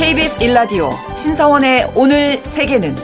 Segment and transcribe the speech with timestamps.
[0.00, 2.96] KBS 일라디오 신성원의 오늘 세계는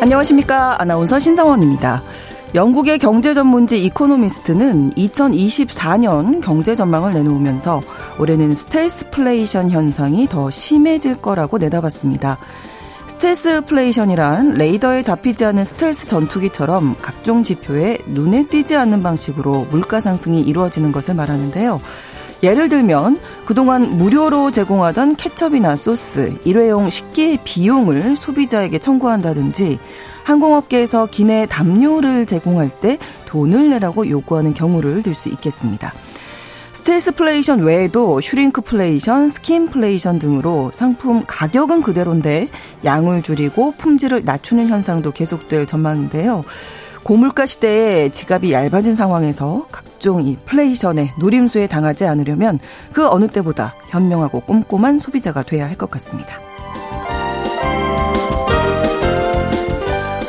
[0.00, 0.80] 안녕하십니까.
[0.80, 2.02] 아나운서 신성원입니다.
[2.54, 7.82] 영국의 경제 전문지 이코노미스트는 2024년 경제 전망을 내놓으면서
[8.18, 12.38] 올해는 stealthflation 현상이 더 심해질 거라고 내다봤습니다.
[13.08, 20.92] stealthflation이란 레이더에 잡히지 않은 스텔스 전투기처럼 각종 지표에 눈에 띄지 않는 방식으로 물가 상승이 이루어지는
[20.92, 21.80] 것을 말하는데요.
[22.42, 29.80] 예를 들면 그동안 무료로 제공하던 케첩이나 소스, 일회용 식기 비용을 소비자에게 청구한다든지
[30.22, 35.92] 항공업계에서 기내 담요를 제공할 때 돈을 내라고 요구하는 경우를 들 수 있겠습니다.
[36.78, 42.48] stealthflation 외에도 shrinkflation, skimpflation 등으로 상품 가격은 그대로인데
[42.84, 46.44] 양을 줄이고 품질을 낮추는 현상도 계속될 전망인데요.
[47.02, 52.60] 고물가 시대에 지갑이 얇아진 상황에서 각종 이 flation의 노림수에 당하지 않으려면
[52.92, 56.47] 그 어느 때보다 현명하고 꼼꼼한 소비자가 돼야 할 것 같습니다.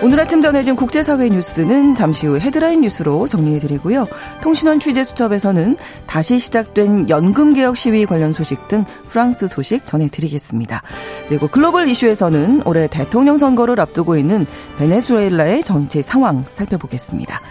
[0.01, 4.07] 오늘 아침 전해진 국제사회 뉴스는 잠시 후 헤드라인 뉴스로 정리해드리고요.
[4.41, 5.75] 통신원 취재 수첩에서는
[6.07, 10.81] 다시 시작된 연금개혁 시위 관련 소식 등 프랑스 소식 전해드리겠습니다.
[11.27, 14.47] 그리고 글로벌 이슈에서는 올해 대통령 선거를 앞두고 있는
[14.77, 17.41] 베네수엘라의 정치 상황 살펴보겠습니다.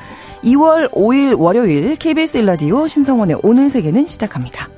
[0.44, 4.77] 2월 5일 월요일 KBS 일라디오 신성원의 오늘 세계는 시작합니다.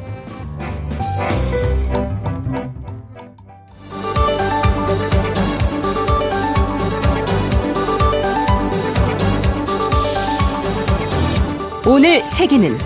[11.93, 12.77] 오늘 세계는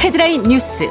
[0.00, 0.84] 헤드라인 뉴스.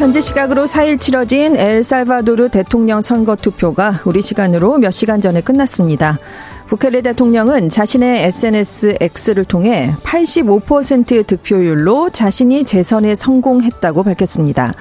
[0.00, 6.18] 현재 시각으로 4일 치러진 엘살바도르 대통령 선거 투표가 우리 시간으로 몇 시간 전에 끝났습니다.
[6.66, 14.72] 부켈레 대통령은 자신의 SNS X를 통해 85%의 득표율로 자신이 재선에 성공했다고 밝혔습니다.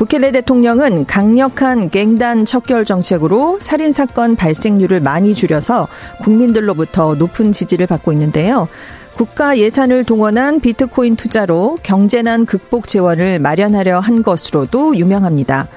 [0.00, 5.88] 부켈레 대통령은 강력한 갱단 척결 정책으로 살인 사건 발생률을 많이 줄여서
[6.22, 8.66] 국민들로부터 높은 지지를 받고 있는데요.
[9.12, 15.68] 국가 예산을 동원한 비트코인 투자로 경제난 극복 재원을 마련하려 한 것으로도 유명합니다.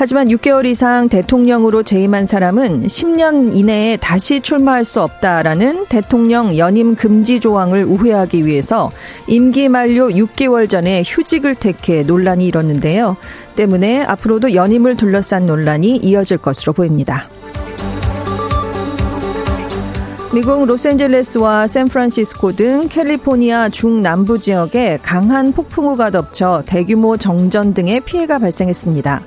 [0.00, 7.38] 하지만 6개월 이상 대통령으로 재임한 사람은 10년 이내에 다시 출마할 수 없다라는 대통령 연임 금지
[7.38, 8.90] 조항을 우회하기 위해서
[9.26, 13.18] 임기 만료 6개월 전에 휴직을 택해 논란이 일었는데요.
[13.56, 17.28] 때문에 앞으로도 연임을 둘러싼 논란이 이어질 것으로 보입니다.
[20.32, 29.24] 미국 로스앤젤레스와 샌프란시스코 등 캘리포니아 중남부 지역에 강한 폭풍우가 덮쳐 대규모 정전 등의 피해가 발생했습니다.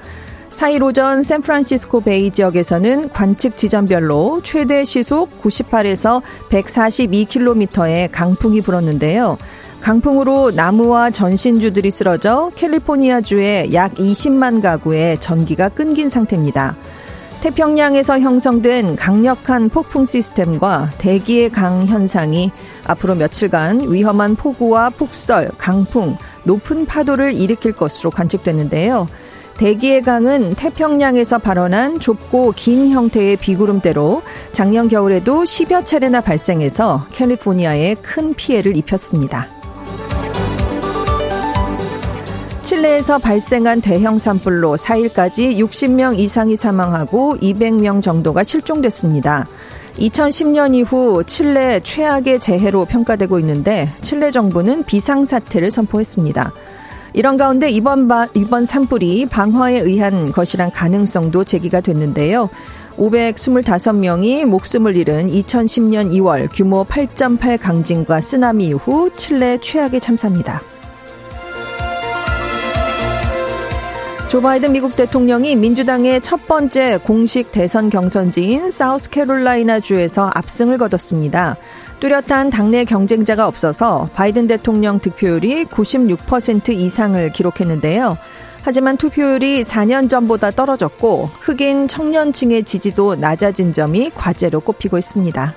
[0.53, 9.39] 4일 오전 샌프란시스코 베이 지역에서는 관측 지점별로 최대 시속 98에서 142km의 강풍이 불었는데요.
[9.81, 16.77] 강풍으로 나무와 전신주들이 쓰러져 캘리포니아주의 약 20만 가구의 전기가 끊긴 상태입니다.
[17.41, 22.51] 태평양에서 형성된 강력한 폭풍 시스템과 대기의 강 현상이
[22.85, 29.09] 앞으로 며칠간 위험한 폭우와 폭설, 강풍, 높은 파도를 일으킬 것으로 관측됐는데요.
[29.57, 38.33] 대기의 강은 태평양에서 발원한 좁고 긴 형태의 비구름대로 작년 겨울에도 10여 차례나 발생해서 캘리포니아에 큰
[38.33, 39.47] 피해를 입혔습니다.
[42.63, 49.47] 칠레에서 발생한 대형 산불로 4일까지 60명 이상이 사망하고 200명 정도가 실종됐습니다.
[49.97, 56.53] 2010년 이후 칠레 최악의 재해로 평가되고 있는데 칠레 정부는 비상사태를 선포했습니다.
[57.13, 62.49] 이런 가운데 이번, 바, 이번 산불이 방화에 의한 것이란 가능성도 제기가 됐는데요.
[62.97, 70.61] 525명이 목숨을 잃은 2010년 2월 규모 8.8 강진과 쓰나미 이후 칠레 최악의 참사입니다.
[74.27, 81.57] 조 바이든 미국 대통령이 민주당의 첫 번째 공식 대선 경선지인 사우스캐롤라이나 주에서 압승을 거뒀습니다.
[82.03, 88.17] 뚜렷한 당내 경쟁자가 없어서 바이든 대통령 득표율이 96% 이상을 기록했는데요.
[88.61, 95.53] 하지만 투표율이 4년 전보다 떨어졌고 흑인 청년층의 지지도 낮아진 점이 과제로 꼽히고 있습니다.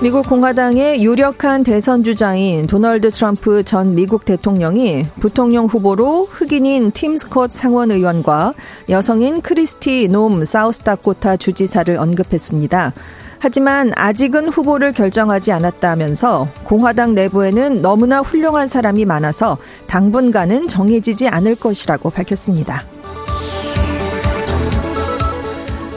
[0.00, 7.52] 미국 공화당의 유력한 대선 주자인 도널드 트럼프 전 미국 대통령이 부통령 후보로 흑인인 팀 스콧
[7.52, 8.54] 상원 의원과
[8.88, 12.94] 여성인 크리스티 놈 사우스다코타 주지사를 언급했습니다.
[13.42, 19.56] 하지만 아직은 후보를 결정하지 않았다면서 공화당 내부에는 너무나 훌륭한 사람이 많아서
[19.86, 22.84] 당분간은 정해지지 않을 것이라고 밝혔습니다.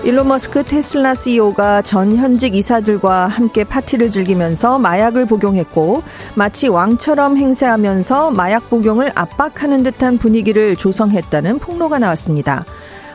[0.05, 6.03] 일론 머스크 테슬라 CEO가 전 현직 이사들과 함께 파티를 즐기면서 마약을 복용했고
[6.35, 12.65] 마치 왕처럼 행세하면서 마약 복용을 압박하는 듯한 분위기를 조성했다는 폭로가 나왔습니다.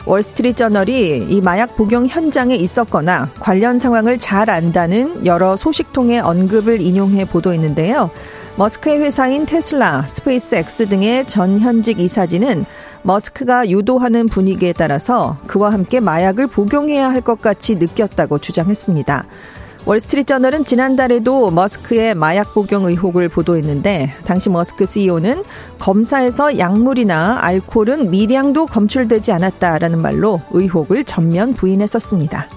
[0.08, 7.26] 월스트리트 저널이 이 마약 복용 현장에 있었거나 관련 상황을 잘 안다는 여러 소식통의 언급을 인용해
[7.26, 8.10] 보도했는데요.
[8.56, 12.64] 머스크의 회사인 테슬라, 스페이스X 등의 전 현직 이사진은
[13.02, 19.26] 머스크가 유도하는 분위기에 따라서 그와 함께 마약을 복용해야 할 것 같이 느꼈다고 주장했습니다.
[19.88, 25.42] 월스트리트저널은 지난달에도 머스크의 마약 복용 의혹을 보도했는데 당시 머스크 CEO는
[25.78, 32.48] 검사에서 약물이나 알코올은 미량도 검출되지 않았다라는 말로 의혹을 전면 부인했었습니다.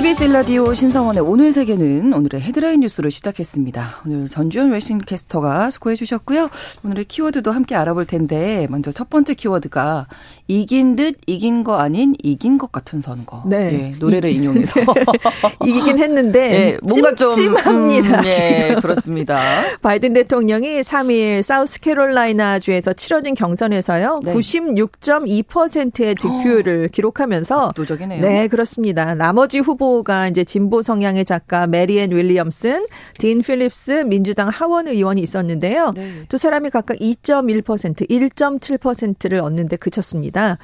[0.00, 4.02] KBS 일라디오 신성원의 오늘 세계는 오늘의 헤드라인 뉴스로 시작했습니다.
[4.06, 6.48] 오늘 전주현 웨싱 캐스터가 수고해 주셨고요.
[6.84, 10.06] 오늘의 키워드도 함께 알아볼 텐데 먼저 첫 번째 키워드가
[10.50, 13.44] 이긴 듯 이긴 거 아닌 이긴 것 같은 선거.
[13.46, 13.92] 네.
[13.92, 14.80] 예, 노래를 인용해서
[15.64, 18.20] 이기긴 했는데 예, 뭔가 좀 찜찜합니다.
[18.20, 19.38] 음, 예, 그렇습니다.
[19.80, 24.22] 바이든 대통령이 3일 사우스캐롤라이나 주에서 치러진 경선에서요.
[24.24, 24.34] 네.
[24.34, 28.20] 96.2%의 득표율을 기록하면서 압도적이네요.
[28.20, 29.14] 네, 그렇습니다.
[29.14, 32.86] 나머지 후보가 이제 진보 성향의 작가 메리앤 윌리엄슨,
[33.18, 35.92] 딘 필립스 민주당 하원 의원이 있었는데요.
[35.94, 36.10] 네.
[36.28, 40.39] 두 사람이 각각 2.1%, 1.7%를 얻는데 그쳤습니다.
[40.40, 40.58] 아.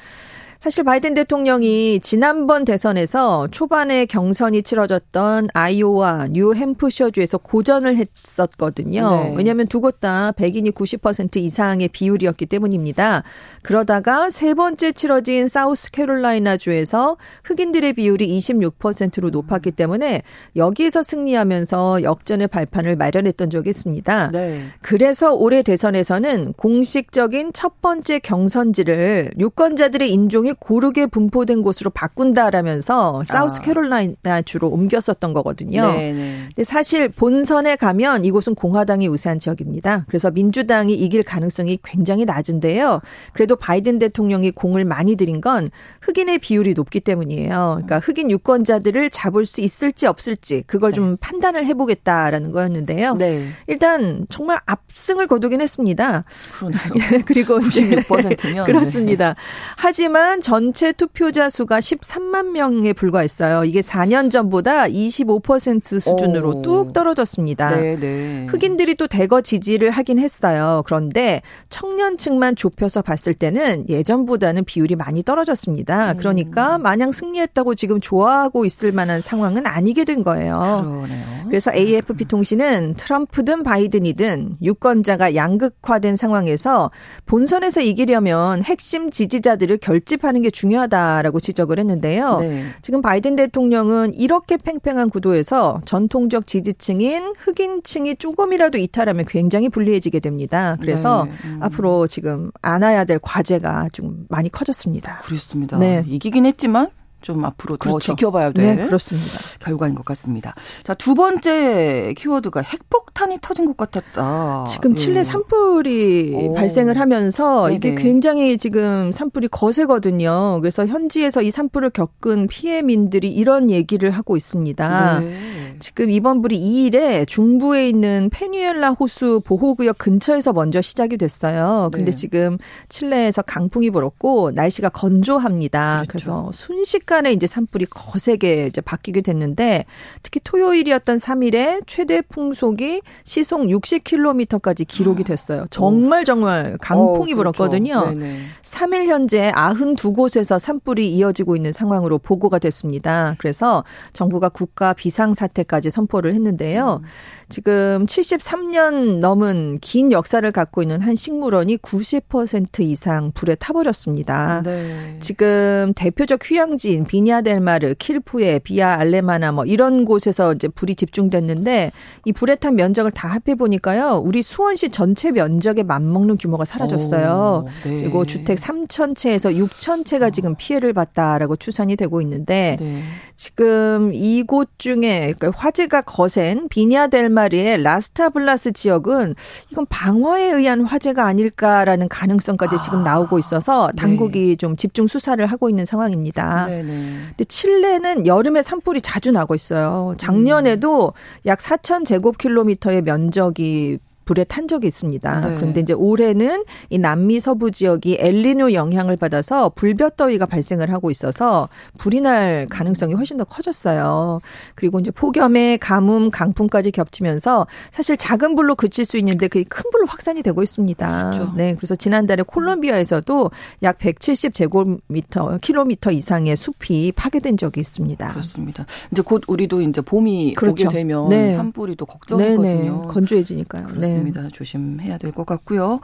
[0.59, 9.11] 사실 바이든 대통령이 지난번 대선에서 초반에 경선이 치러졌던 아이오와 뉴햄프셔주에서 고전을 했었거든요.
[9.11, 9.35] 네.
[9.37, 13.23] 왜냐하면 두 곳 다 백인이 90% 이상의 비율이었기 때문입니다.
[13.63, 20.23] 그러다가 세 번째 치러진 사우스캐롤라이나주에서 흑인들의 비율이 26%로 높았기 때문에
[20.55, 24.31] 여기에서 승리하면서 역전의 발판을 마련했던 적이 있습니다.
[24.33, 24.65] 네.
[24.83, 34.43] 그래서 올해 대선에서는 공식적인 첫 번째 경선지를 유권자들의 인종 이 고르게 분포된 곳으로 바꾼다라면서 사우스캐롤라이나
[34.45, 35.83] 주로 옮겼었던 거거든요.
[35.83, 35.93] 아.
[35.93, 36.43] 네, 네.
[36.47, 40.05] 근데 사실 본선에 가면 이곳은 공화당이 우세한 지역입니다.
[40.09, 43.01] 그래서 민주당이 이길 가능성이 굉장히 낮은데요.
[43.33, 45.69] 그래도 바이든 대통령이 공을 많이 들인 건
[46.03, 47.81] 흑인의 비율이 높기 때문이에요.
[47.85, 53.15] 그러니까 흑인 유권자들을 잡을 수 있을지 없을지 그걸 좀 판단을 해보겠다라는 거였는데요.
[53.15, 53.49] 네.
[53.67, 56.25] 일단 정말 압승을 거두긴 했습니다.
[56.53, 57.23] 그러네요.
[57.27, 59.35] 그리고 이제 96%면 그렇습니다.
[59.77, 63.65] 하지만 전체 투표자 수가 13만 명에 불과했어요.
[63.65, 66.63] 이게 4년 전보다 25% 수준으로 오.
[66.63, 67.77] 뚝 떨어졌습니다.
[67.77, 68.47] 네, 네.
[68.49, 70.83] 흑인들이 또 대거 지지를 하긴 했어요.
[70.87, 76.13] 그런데 청년층만 좁혀서 봤을 때는 예전보다는 비율이 많이 떨어졌습니다.
[76.13, 76.17] 음.
[76.19, 80.83] 그러니까 마냥 승리했다고 지금 좋아하고 있을 만한 상황은 아니게 된 거예요.
[80.85, 81.47] 그러네요.
[81.49, 86.91] 그래서 AFP 통신은 트럼프든 바이든이든 유권자가 양극화된 상황에서
[87.27, 92.39] 본선에서 이기려면 핵심 지지자들을 결집하 는 게 중요하다라고 지적을 했는데요.
[92.41, 92.65] 네.
[92.83, 100.77] 지금 바이든 대통령은 이렇게 팽팽한 구도에서 전통적 지지층인 흑인층이 조금이라도 이탈하면 굉장히 불리해지게 됩니다.
[100.81, 101.33] 그래서 네.
[101.49, 101.59] 음.
[101.63, 105.21] 앞으로 지금 안아야 될 과제가 좀 많이 커졌습니다.
[105.25, 105.79] 그렇습니다.
[105.79, 106.05] 네.
[106.07, 106.89] 이기긴 했지만
[107.27, 108.15] 좀 앞으로 더 그렇죠.
[108.15, 109.37] 지켜봐야 될 네, 그렇습니다.
[109.59, 110.55] 결과인 것 같습니다.
[110.85, 114.67] 자, 두 번째 키워드가 핵폭탄이 터진 것 같았다.
[114.69, 114.95] 지금 예.
[114.95, 116.55] 칠레 산불이 오.
[116.55, 118.01] 발생을 하면서 이게 네네.
[118.01, 120.61] 굉장히 지금 산불이 거세거든요.
[120.61, 125.19] 그래서 현지에서 이 산불을 겪은 피해민들이 이런 얘기를 하고 있습니다.
[125.19, 125.66] 네.
[125.81, 131.91] 지금 이번 불이 2일에 중부에 있는 페뉴엘라 호수 보호구역 근처에서 먼저 시작이 됐어요.
[131.93, 132.17] 근데 네.
[132.17, 136.05] 지금 칠레에서 강풍이 불었고 날씨가 건조합니다.
[136.09, 136.13] 그렇죠.
[136.13, 139.85] 그래서 순식간에 이제 산불이 거세게 이제 바뀌게 됐는데
[140.23, 145.67] 특히 토요일이었던 3일에 최대 풍속이 시속 60km까지 기록이 됐어요.
[145.71, 147.53] 정말 정말 강풍이 어, 그렇죠.
[147.53, 148.13] 불었거든요.
[148.15, 148.41] 네네.
[148.63, 153.35] 3일 현재 92곳에서 산불이 이어지고 있는 상황으로 보고가 됐습니다.
[153.39, 157.01] 그래서 정부가 국가 비상사태 불매까지 선포를 했는데요.
[157.03, 157.09] 음.
[157.49, 164.63] 지금 73년 넘은 긴 역사를 갖고 있는 한 식물원이 90% 이상 불에 타버렸습니다.
[164.65, 165.17] 네.
[165.21, 171.93] 지금 대표적 휴양지인 비냐델마르, 킬푸에, 비아 알레마나 뭐 이런 곳에서 이제 불이 집중됐는데
[172.25, 174.23] 이 불에 탄 면적을 다 합해 보니까요.
[174.25, 177.65] 우리 수원시 전체 면적에 맞먹는 규모가 사라졌어요.
[177.65, 177.99] 오, 네.
[177.99, 183.03] 그리고 주택 3천 채에서 6천 채가 지금 피해를 봤다라고 추산이 되고 있는데 네.
[183.37, 189.35] 지금 이곳 중에 그러니까 화재가 거센 비냐델 말이의 라스타블라스 지역은
[189.71, 194.01] 이건 방화에 의한 화재가 아닐까라는 가능성까지 지금 나오고 있어서 네.
[194.01, 194.57] 당국이 네.
[194.57, 196.67] 좀 집중 수사를 하고 있는 상황입니다.
[196.67, 196.87] 네네.
[197.29, 200.15] 근데 칠레는 여름에 산불이 자주 나고 있어요.
[200.19, 201.47] 작년에도 음.
[201.47, 205.41] 약 4천 제곱킬로미터의 면적이 불에 탄 적이 있습니다.
[205.41, 205.55] 네.
[205.57, 212.21] 그런데 이제 올해는 이 남미 서부 지역이 엘리뇨 영향을 받아서 불볕더위가 발생을 하고 있어서 불이
[212.21, 214.41] 날 가능성이 훨씬 더 커졌어요.
[214.75, 220.07] 그리고 이제 폭염에 가뭄, 강풍까지 겹치면서 사실 작은 불로 그칠 수 있는데 그게 큰 불로
[220.07, 221.31] 확산이 되고 있습니다.
[221.31, 221.53] 그렇죠.
[221.57, 223.51] 네, 그래서 지난달에 콜롬비아에서도
[223.85, 228.29] 약 170 제곱미터 킬로미터 이상의 숲이 파괴된 적이 있습니다.
[228.29, 228.87] 그렇습니다.
[229.13, 230.89] 이제 곧 우리도 이제 봄이 그렇죠.
[230.89, 231.53] 오게 되면 네.
[231.53, 232.63] 산불이 또 걱정이거든요.
[232.63, 232.91] 네네.
[233.09, 233.87] 건조해지니까요.
[233.99, 234.16] 네.
[234.17, 234.43] 그렇습니다.
[234.43, 234.49] 네.
[234.49, 235.99] 조심해야 될 것 같고요.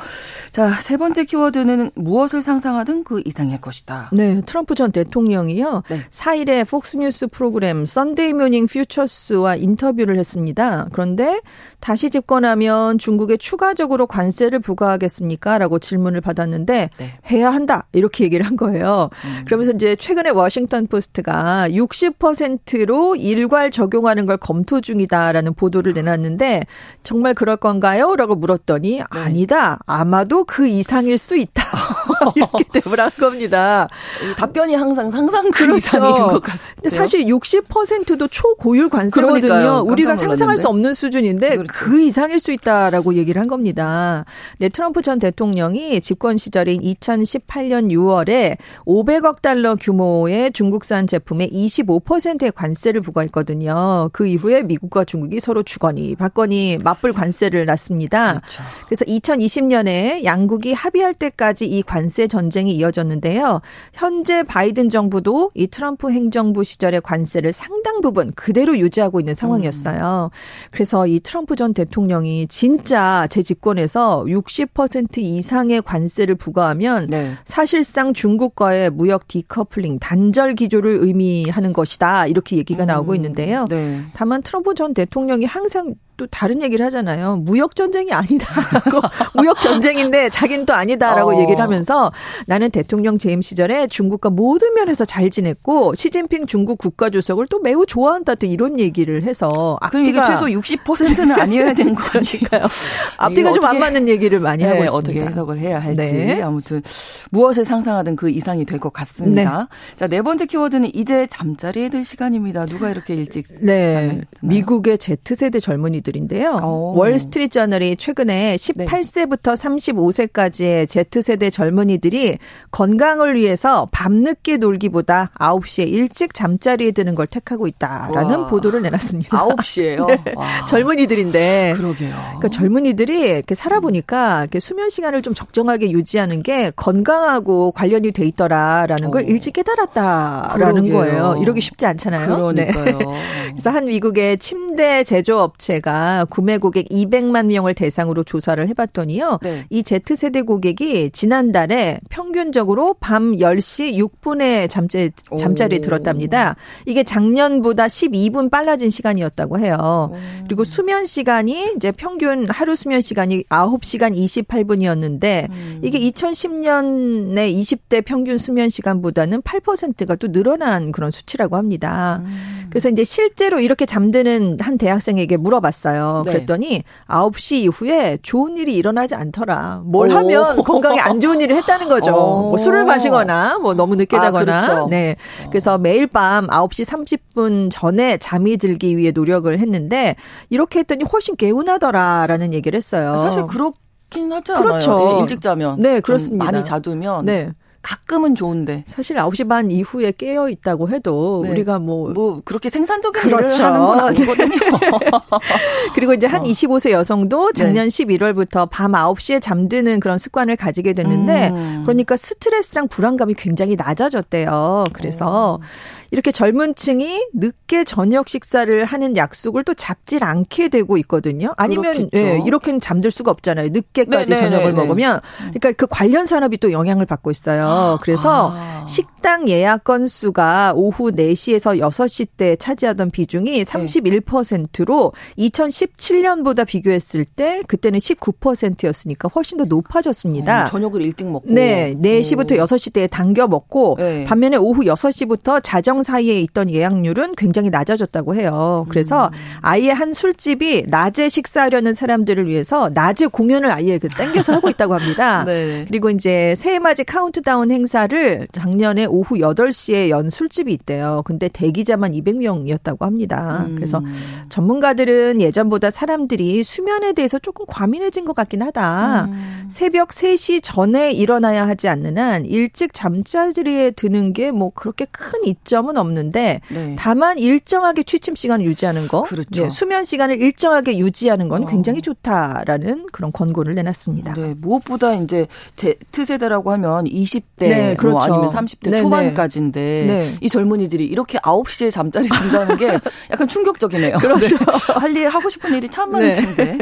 [0.50, 4.10] 자, 세 번째 키워드는 무엇을 상상하든 그 이상일 것이다.
[4.12, 5.82] 네, 트럼프 전 대통령이요.
[5.88, 6.00] 네.
[6.10, 10.88] 4일에 폭스뉴스 프로그램 썬데이 모닝 퓨처스와 인터뷰를 했습니다.
[10.92, 11.40] 그런데
[11.80, 15.58] 다시 집권하면 중국에 추가적으로 관세를 부과하겠습니까?
[15.58, 17.18] 라고 질문을 받았는데 네.
[17.30, 17.86] 해야 한다.
[17.92, 19.08] 이렇게 얘기를 한 거예요.
[19.24, 19.44] 음.
[19.46, 26.64] 그러면서 이제 최근에 워싱턴 포스트가 60%로 일괄 적용하는 걸 검토 중이다라는 보도를 내놨는데
[27.02, 28.01] 정말 그럴 건가요?
[28.02, 28.16] 있나요?
[28.16, 29.04] 라고 물었더니 네.
[29.08, 29.78] 아니다.
[29.86, 31.62] 아마도 그 이상일 수 있다.
[32.34, 33.88] 이렇게 대답을 한 겁니다.
[34.36, 35.76] 답변이 항상 상상 그 그렇죠.
[35.76, 36.88] 이상인 것 같습니다.
[36.88, 39.40] 사실 60%도 초고율 관세거든요.
[39.40, 39.84] 그러니까요.
[39.86, 41.72] 우리가 상상할 수 없는 수준인데 그렇죠.
[41.72, 44.24] 그 이상일 수 있다라고 얘기를 한 겁니다.
[44.58, 53.00] 네, 트럼프 전 대통령이 집권 시절인 2018년 6월에 500억 달러 규모의 중국산 제품에 25%의 관세를
[53.00, 54.10] 부과했거든요.
[54.12, 58.32] 그 이후에 미국과 중국이 서로 주거니 받거니 맞불 관세를 났 있습니다.
[58.34, 58.62] 그렇죠.
[58.86, 63.60] 그래서 2020년에 양국이 합의할 때까지 이 관세 전쟁이 이어졌는데요.
[63.92, 70.30] 현재 바이든 정부도 이 트럼프 행정부 시절의 관세를 상당 부분 그대로 유지하고 있는 상황이었어요.
[70.32, 70.36] 음.
[70.70, 77.32] 그래서 이 트럼프 전 대통령이 진짜 제 집권에서 60% 이상의 관세를 부과하면 네.
[77.44, 82.26] 사실상 중국과의 무역 디커플링 단절 기조를 의미하는 것이다.
[82.26, 83.16] 이렇게 얘기가 나오고 음.
[83.16, 83.66] 있는데요.
[83.68, 84.00] 네.
[84.14, 87.34] 다만 트럼프 전 대통령이 항상 또 다른 얘기를 하잖아요.
[87.38, 89.00] 무역 전쟁이 아니다라고
[89.34, 91.40] 무역 전쟁인데 자기는 또 아니다라고 어.
[91.40, 92.12] 얘기를 하면서
[92.46, 97.86] 나는 대통령 재임 시절에 중국과 모든 면에서 잘 지냈고 시진핑 중국 국가 주석을 또 매우
[97.86, 102.66] 좋아한다 또 이런 얘기를 해서 앞뒤가 이게 최소 60%는 아니어야 되는 거니까요.
[103.18, 104.96] 앞뒤가 좀 안 맞는 얘기를 많이 네, 하고 있습니다.
[104.96, 106.42] 어떻게 해석을 해야 할지 네.
[106.42, 106.82] 아무튼
[107.30, 109.68] 무엇을 상상하든 그 이상이 될 것 같습니다.
[109.70, 109.96] 네.
[109.96, 112.66] 자, 네 번째 키워드는 이제 잠자리에 들 시간입니다.
[112.66, 114.20] 누가 이렇게 일찍 네.
[114.40, 116.60] 미국의 Z세대 젊은이들 분들인데요.
[116.62, 116.94] 오.
[116.96, 119.86] 월스트리트 저널이 최근에 18세부터 네.
[119.86, 122.38] 35세까지의 Z세대 젊은이들이
[122.70, 128.46] 건강을 위해서 밤늦게 놀기보다 9시에 일찍 잠자리에 드는 걸 택하고 있다라는 와.
[128.46, 129.46] 보도를 내놨습니다.
[129.46, 130.06] 9시에요?
[130.24, 130.34] 네.
[130.68, 131.74] 젊은이들인데.
[131.76, 132.10] 그러게요.
[132.10, 139.10] 그러니까 젊은이들이 이렇게 살아보니까 이렇게 수면 시간을 좀 적정하게 유지하는 게 건강하고 관련이 돼 있더라라는
[139.10, 139.26] 걸 오.
[139.26, 140.92] 일찍 깨달았다라는 그러게요.
[140.92, 141.38] 거예요.
[141.40, 142.52] 이러기 쉽지 않잖아요.
[142.52, 142.66] 네.
[142.72, 142.98] 그러니까요.
[142.98, 143.22] 네.
[143.52, 149.38] 그래서 한 미국의 침대 제조업체가 구매 고객 200만 명을 대상으로 조사를 해봤더니요.
[149.42, 149.66] 네.
[149.70, 156.56] 이 Z세대 고객이 지난달에 평균적으로 밤 10시 6분에 잠재, 잠자리에 들었답니다.
[156.86, 160.10] 이게 작년보다 12분 빨라진 시간이었다고 해요.
[160.12, 160.16] 오.
[160.46, 165.80] 그리고 수면 시간이 이제 평균 하루 수면 시간이 9시간 28분이었는데 음.
[165.82, 172.20] 이게 2010년에 20대 평균 수면 시간보다는 8%가 또 늘어난 그런 수치라고 합니다.
[172.24, 172.62] 음.
[172.70, 175.81] 그래서 이제 실제로 이렇게 잠드는 한 대학생에게 물어봤어요.
[175.82, 176.22] 물어봤어요.
[176.24, 176.32] 네.
[176.32, 179.82] 그랬더니 9시 이후에 좋은 일이 일어나지 않더라.
[179.84, 180.14] 뭘 오.
[180.14, 182.12] 하면 건강에 안 좋은 일을 했다는 거죠.
[182.12, 184.58] 뭐 술을 마시거나 뭐 너무 늦게 아, 자거나.
[184.58, 184.86] 아, 그렇죠.
[184.88, 185.16] 네.
[185.50, 190.16] 그래서 매일 밤 9시 30분 전에 잠이 들기 위해 노력을 했는데
[190.50, 193.16] 이렇게 했더니 훨씬 개운하더라라는 얘기를 했어요.
[193.18, 194.62] 사실 그렇긴 않아요.
[194.62, 195.16] 그렇죠.
[195.16, 195.78] 예, 일찍 자면.
[195.80, 196.44] 네, 그렇습니다.
[196.44, 197.24] 많이 자두면.
[197.24, 197.50] 네.
[197.82, 198.84] 가끔은 좋은데.
[198.86, 201.50] 사실 9시 반 이후에 깨어 있다고 해도 네.
[201.50, 202.10] 우리가 뭐.
[202.10, 203.54] 뭐, 그렇게 생산적인 그렇죠.
[203.56, 204.50] 일을 하는 건 아니거든요.
[205.94, 206.44] 그리고 이제 한 어.
[206.44, 208.04] 25세 여성도 작년 네.
[208.04, 211.82] 11월부터 밤 9시에 잠드는 그런 습관을 가지게 됐는데, 음.
[211.84, 214.84] 그러니까 스트레스랑 불안감이 굉장히 낮아졌대요.
[214.92, 216.01] 그래서 오.
[216.12, 221.54] 이렇게 젊은 층이 늦게 저녁 식사를 하는 약속을 또 잡질 않게 되고 있거든요.
[221.56, 223.70] 아니면 예, 이렇게는 잠들 수가 없잖아요.
[223.70, 224.36] 늦게까지 네네네네.
[224.36, 225.20] 저녁을 먹으면.
[225.38, 227.98] 그러니까 그 관련 산업이 또 영향을 받고 있어요.
[228.02, 228.84] 그래서 아.
[228.86, 239.30] 식당 예약 건수가 오후 4시에서 6시 때 차지하던 비중이 31%로 2017년보다 비교했을 때 그때는 19%였으니까
[239.34, 240.64] 훨씬 더 높아졌습니다.
[240.64, 241.50] 어, 저녁을 일찍 먹고.
[241.50, 241.96] 네.
[242.02, 242.64] 4시부터 오.
[242.64, 244.24] 6시 때에 당겨 먹고 네.
[244.24, 248.86] 반면에 오후 6시부터 자정 사이에 있던 예약률은 굉장히 낮아졌다고 해요.
[248.88, 249.32] 그래서 음.
[249.60, 255.42] 아예 한 술집이 낮에 식사하려는 사람들을 위해서 낮에 공연을 아예 그 땡겨서 하고 있다고 합니다.
[255.46, 255.84] 네.
[255.88, 261.22] 그리고 이제 새해 맞이 카운트다운 행사를 작년에 오후 8시에 연 술집이 있대요.
[261.24, 263.64] 근데 대기자만 200명이었다고 합니다.
[263.68, 263.74] 음.
[263.74, 264.00] 그래서
[264.48, 269.24] 전문가들은 예전보다 사람들이 수면에 대해서 조금 과민해진 것 같긴 하다.
[269.24, 269.64] 음.
[269.68, 275.91] 새벽 3시 전에 일어나야 하지 않는 한 일찍 잠자리에 드는 게 뭐 그렇게 큰 이점은
[275.96, 276.96] 없는데 네.
[276.98, 279.64] 다만 일정하게 취침 시간을 유지하는 거, 그렇죠.
[279.64, 281.66] 네, 수면 시간을 일정하게 유지하는 건 어.
[281.66, 284.34] 굉장히 좋다라는 그런 권고를 내놨습니다.
[284.34, 285.46] 네, 무엇보다 이제
[285.76, 288.10] Z 세대라고 하면 20대 네, 뭐 그렇죠.
[288.10, 290.36] 뭐 아니면 30대 네, 초반까지인데 네.
[290.40, 292.98] 이 젊은이들이 이렇게 9시에 잠자리 든다는 게
[293.30, 294.18] 약간 충격적이네요.
[294.18, 294.56] 그렇죠.
[294.94, 296.78] 할일 하고 싶은 일이 참 많을 텐데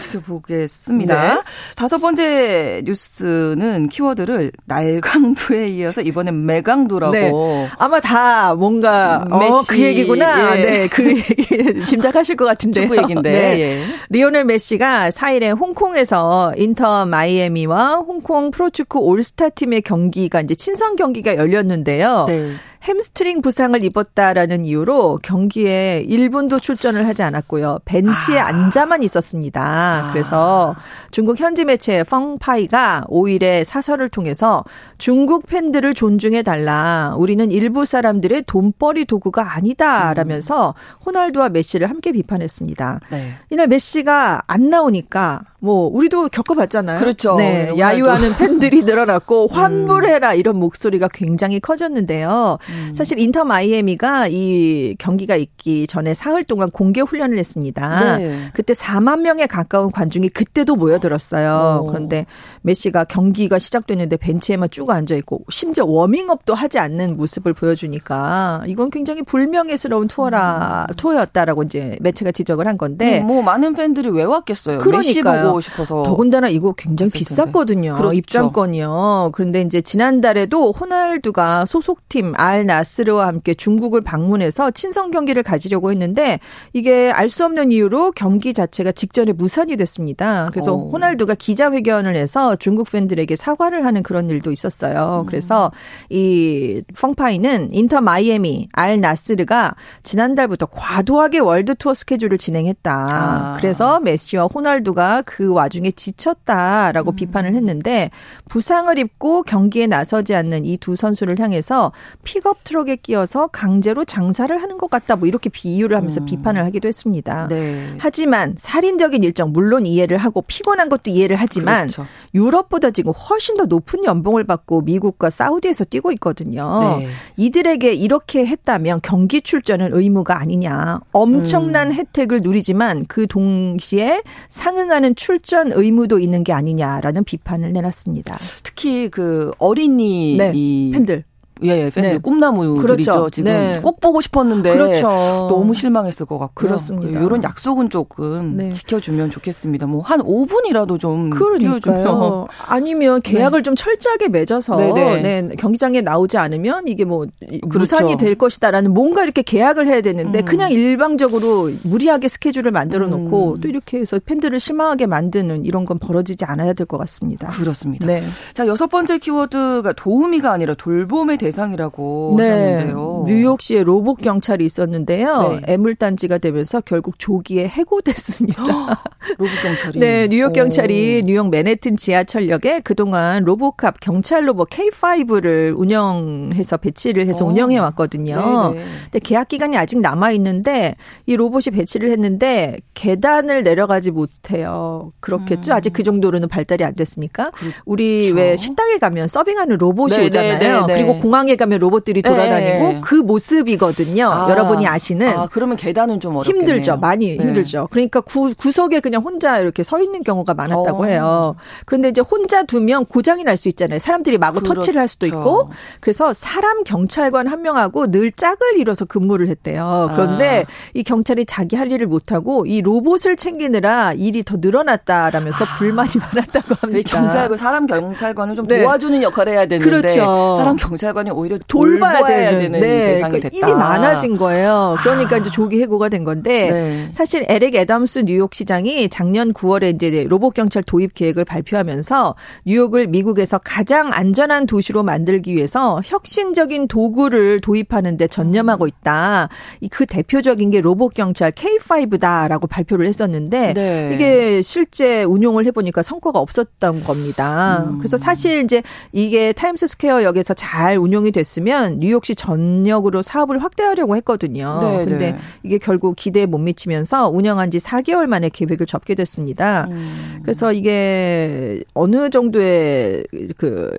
[0.00, 1.42] 지켜보겠습니다.
[1.76, 9.80] 다섯 번째 뉴스는 키워드를 날강두에 이어서 이번엔 매강두라고 아마 다 뭔가 어, 메시, 어, 그
[9.80, 10.58] 얘기구나.
[10.58, 10.64] 예.
[10.64, 12.84] 네, 그 얘기 짐작하실 것 같은데요.
[12.84, 13.30] 축구 얘기인데.
[13.30, 13.60] 네.
[13.60, 13.82] 예.
[14.10, 22.26] 리오넬 메시가 4일에 홍콩에서 인터 마이애미와 홍콩 프로축구 올스타 팀의 경기가 이제 친선 경기가 열렸는데요.
[22.28, 22.52] 네.
[22.82, 27.78] 햄스트링 부상을 입었다라는 이유로 경기에 1분도 출전을 하지 않았고요.
[27.84, 28.46] 벤치에 아.
[28.48, 29.62] 앉아만 있었습니다.
[29.62, 30.12] 아.
[30.12, 30.74] 그래서
[31.12, 34.64] 중국 현지 매체 펑파이가 5일에 사설을 통해서
[34.98, 37.14] 중국 팬들을 존중해 달라.
[37.16, 41.04] 우리는 일부 사람들의 돈벌이 도구가 아니다라면서 음.
[41.06, 43.00] 호날두와 메시를 함께 비판했습니다.
[43.10, 43.34] 네.
[43.50, 46.98] 이날 메시가 안 나오니까 뭐 우리도 겪어봤잖아요.
[46.98, 47.36] 그렇죠.
[47.36, 49.56] 네, 네 야유하는 팬들이 늘어났고 음.
[49.56, 52.58] 환불해라 이런 목소리가 굉장히 커졌는데요.
[52.68, 52.94] 음.
[52.94, 58.16] 사실 인터 마이애미가 이 경기가 있기 전에 사흘 동안 공개 훈련을 했습니다.
[58.18, 58.50] 네.
[58.52, 61.82] 그때 4만 명에 가까운 관중이 그때도 모여들었어요.
[61.84, 61.86] 오.
[61.86, 62.26] 그런데
[62.62, 69.22] 메시가 경기가 시작됐는데 벤치에만 쭉 앉아 있고 심지어 워밍업도 하지 않는 모습을 보여주니까 이건 굉장히
[69.22, 70.94] 불명예스러운 투어라 음.
[70.96, 74.78] 투어였다라고 이제 매체가 지적을 한 건데 음, 뭐 많은 팬들이 왜 왔겠어요.
[74.78, 75.51] 그러니까요.
[75.52, 76.02] 보고 싶어서.
[76.02, 77.94] 더군다나 이거 굉장히 비쌌거든요.
[77.94, 78.14] 그렇죠.
[78.14, 79.30] 입장권이요.
[79.32, 86.38] 그런데 이제 지난달에도 호날두가 소속팀 알 나스르와 함께 중국을 방문해서 친선 경기를 가지려고 했는데
[86.72, 90.50] 이게 알 수 없는 이유로 경기 자체가 직전에 무산이 됐습니다.
[90.52, 90.90] 그래서 오.
[90.90, 95.22] 호날두가 기자회견을 해서 중국 팬들에게 사과를 하는 그런 일도 있었어요.
[95.24, 95.26] 음.
[95.26, 95.72] 그래서
[96.10, 102.92] 이 펑파이는 인터 마이애미 알 나스르가 지난달부터 과도하게 월드 투어 스케줄을 진행했다.
[103.10, 103.56] 아.
[103.58, 107.16] 그래서 메시와 호날두가 그 와중에 지쳤다라고 음.
[107.16, 108.10] 비판을 했는데
[108.48, 111.92] 부상을 입고 경기에 나서지 않는 이 두 선수를 향해서
[112.24, 115.14] 픽업 트럭에 끼어서 강제로 장사를 하는 것 같다.
[115.14, 116.26] 뭐 이렇게 비유를 하면서 음.
[116.26, 117.46] 비판을 하기도 했습니다.
[117.48, 117.94] 네.
[117.98, 122.06] 하지만 살인적인 일정 물론 이해를 하고 피곤한 것도 이해를 하지만 그렇죠.
[122.34, 126.98] 유럽보다 지금 훨씬 더 높은 연봉을 받고 미국과 사우디에서 뛰고 있거든요.
[126.98, 127.08] 네.
[127.36, 130.98] 이들에게 이렇게 했다면 경기 출전은 의무가 아니냐.
[131.12, 131.92] 엄청난 음.
[131.94, 138.38] 혜택을 누리지만 그 동시에 상응하는 출전 의무도 있는 게 아니냐라는 비판을 내놨습니다.
[138.62, 140.52] 특히 그 어린이 네,
[140.92, 141.24] 팬들
[141.64, 142.18] 예, 예 팬들 네.
[142.18, 142.82] 꿈나무들이죠.
[142.82, 143.30] 그렇죠.
[143.30, 143.80] 지금 네.
[143.82, 145.08] 꼭 보고 싶었는데 그렇죠.
[145.50, 146.68] 너무 실망했을 것 같고요.
[146.68, 147.20] 그렇습니다.
[147.20, 148.72] 이런 약속은 조금 네.
[148.72, 149.86] 지켜주면 좋겠습니다.
[149.86, 153.62] 뭐 한 5분이라도 좀 뛰어주면 아니면 계약을 네.
[153.62, 155.22] 좀 철저하게 맺어서 네네.
[155.22, 155.42] 네.
[155.42, 157.26] 네, 경기장에 나오지 않으면 이게 뭐
[157.68, 157.78] 그렇죠.
[157.78, 160.44] 무산이 될 것이다라는 뭔가 이렇게 계약을 해야 되는데 음.
[160.44, 163.60] 그냥 일방적으로 무리하게 스케줄을 만들어 놓고 음.
[163.60, 167.48] 또 이렇게 해서 팬들을 실망하게 만드는 이런 건 벌어지지 않아야 될 것 같습니다.
[167.48, 168.06] 그렇습니다.
[168.06, 168.22] 네.
[168.54, 172.50] 자 여섯 번째 키워드가 도우미가 아니라 돌봄에 대해 대상이라고 네.
[172.50, 173.24] 하셨는데요.
[173.28, 175.60] 뉴욕시에 로봇 경찰이 있었는데요.
[175.60, 175.72] 네.
[175.74, 178.62] 애물단지가 되면서 결국 조기에 해고됐습니다.
[179.38, 179.98] 로봇 경찰이.
[180.00, 181.26] 네, 뉴욕 경찰이 오.
[181.26, 187.48] 뉴욕 맨해튼 지하철역에 그동안 로봇캅 경찰 로봇 K5를 운영해서 배치를 해서 오.
[187.48, 188.72] 운영해 왔거든요.
[188.74, 188.86] 네네.
[189.04, 195.12] 근데 계약 기간이 아직 남아 있는데 이 로봇이 배치를 했는데 계단을 내려가지 못해요.
[195.20, 195.72] 그렇겠죠.
[195.72, 195.76] 음.
[195.76, 197.50] 아직 그 정도로는 발달이 안 됐으니까.
[197.50, 197.76] 그렇죠.
[197.84, 200.86] 우리 왜 식당에 가면 서빙하는 로봇이 네네 오잖아요.
[200.86, 200.98] 네네.
[200.98, 203.00] 그리고 공항 에 가면 로봇들이 돌아다니고 네.
[203.02, 204.26] 그 모습이거든요.
[204.30, 204.50] 아.
[204.50, 205.28] 여러분이 아시는.
[205.28, 206.60] 아, 그러면 계단은 좀 어렵겠네요.
[206.60, 206.96] 힘들죠.
[206.98, 207.42] 많이 네.
[207.42, 207.88] 힘들죠.
[207.90, 211.06] 그러니까 구, 구석에 그냥 혼자 이렇게 서 있는 경우가 많았다고 어.
[211.06, 211.56] 해요.
[211.86, 213.98] 그런데 이제 혼자 두면 고장이 날 수 있잖아요.
[213.98, 214.74] 사람들이 마구 그렇죠.
[214.74, 215.70] 터치를 할 수도 있고.
[216.00, 220.10] 그래서 사람 경찰관 한 명하고 늘 짝을 이뤄서 근무를 했대요.
[220.14, 220.70] 그런데 아.
[220.94, 225.74] 이 경찰이 자기 할 일을 못 하고 이 로봇을 챙기느라 일이 더 늘어났다라면서 아.
[225.76, 227.20] 불만이 많았다고 합니다.
[227.20, 228.82] 경찰관, 사람 경찰관을 좀 네.
[228.82, 230.56] 도와주는 역할을 해야 되는데 그렇죠.
[230.58, 232.88] 사람 경찰관 이 오히려 돌봐야, 되는, 되는 네.
[233.14, 233.66] 대상이 그러니까 됐다.
[233.66, 234.96] 일이 많아진 거예요.
[235.02, 235.38] 그러니까 아.
[235.38, 237.08] 이제 조기 해고가 된 건데 네.
[237.12, 242.34] 사실 에렉 애담스 뉴욕 시장이 작년 9월에 이제 로봇 경찰 도입 계획을 발표하면서
[242.66, 249.48] 뉴욕을 미국에서 가장 안전한 도시로 만들기 위해서 혁신적인 도구를 도입하는데 전념하고 있다.
[249.90, 254.10] 그 대표적인 게 로봇 경찰 K5다라고 발표를 했었는데 네.
[254.14, 257.84] 이게 실제 운용을 해보니까 성과가 없었던 겁니다.
[257.88, 257.98] 음.
[257.98, 258.82] 그래서 사실 이제
[259.12, 264.78] 이게 타임스 스퀘어 역에서 잘 운용이 됐으면 뉴욕시 전역으로 사업을 확대하려고 했거든요.
[264.82, 265.38] 네, 근데 네.
[265.62, 269.86] 이게 결국 기대에 못 미치면서 운영한 지 4개월 만에 계획을 접게 됐습니다.
[269.90, 270.40] 음.
[270.42, 273.24] 그래서 이게 어느 정도의
[273.56, 273.96] 그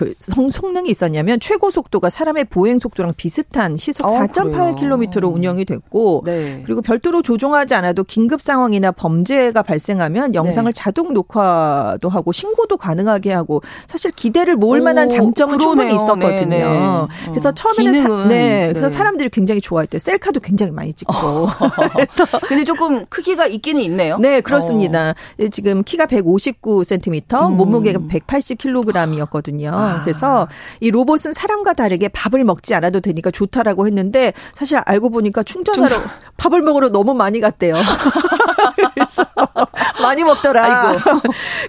[0.00, 6.22] 그 성, 성능이 있었냐면 최고 속도가 사람의 보행 속도랑 비슷한 시속 어, 4.8km로 운영이 됐고
[6.24, 6.62] 네.
[6.64, 10.74] 그리고 별도로 조종하지 않아도 긴급 상황이나 범죄가 발생하면 영상을 네.
[10.74, 15.58] 자동 녹화도 하고 신고도 가능하게 하고 사실 기대를 모을 오, 만한 장점은 그러네요.
[15.58, 16.48] 충분히 있었거든요.
[16.48, 16.64] 네, 네.
[16.64, 18.94] 어, 그래서 처음에는 사, 네, 그래서 네.
[18.94, 19.98] 사람들이 굉장히 좋아했대요.
[19.98, 21.12] 셀카도 굉장히 많이 찍고.
[21.12, 21.46] 어.
[21.92, 24.16] 그래서 근데 조금 크기가 있기는 있네요.
[24.16, 25.10] 네, 그렇습니다.
[25.10, 25.48] 어.
[25.50, 27.56] 지금 키가 159cm, 음.
[27.58, 29.70] 몸무게가 180kg이었거든요.
[29.74, 29.89] 아.
[30.02, 30.48] 그래서
[30.80, 36.10] 이 로봇은 사람과 다르게 밥을 먹지 않아도 되니까 좋다라고 했는데 사실 알고 보니까 충전하러 충전.
[36.36, 37.74] 밥을 먹으러 너무 많이 갔대요.
[38.94, 39.26] 그래서
[40.02, 40.64] 많이 먹더라.
[40.64, 41.20] 아이고.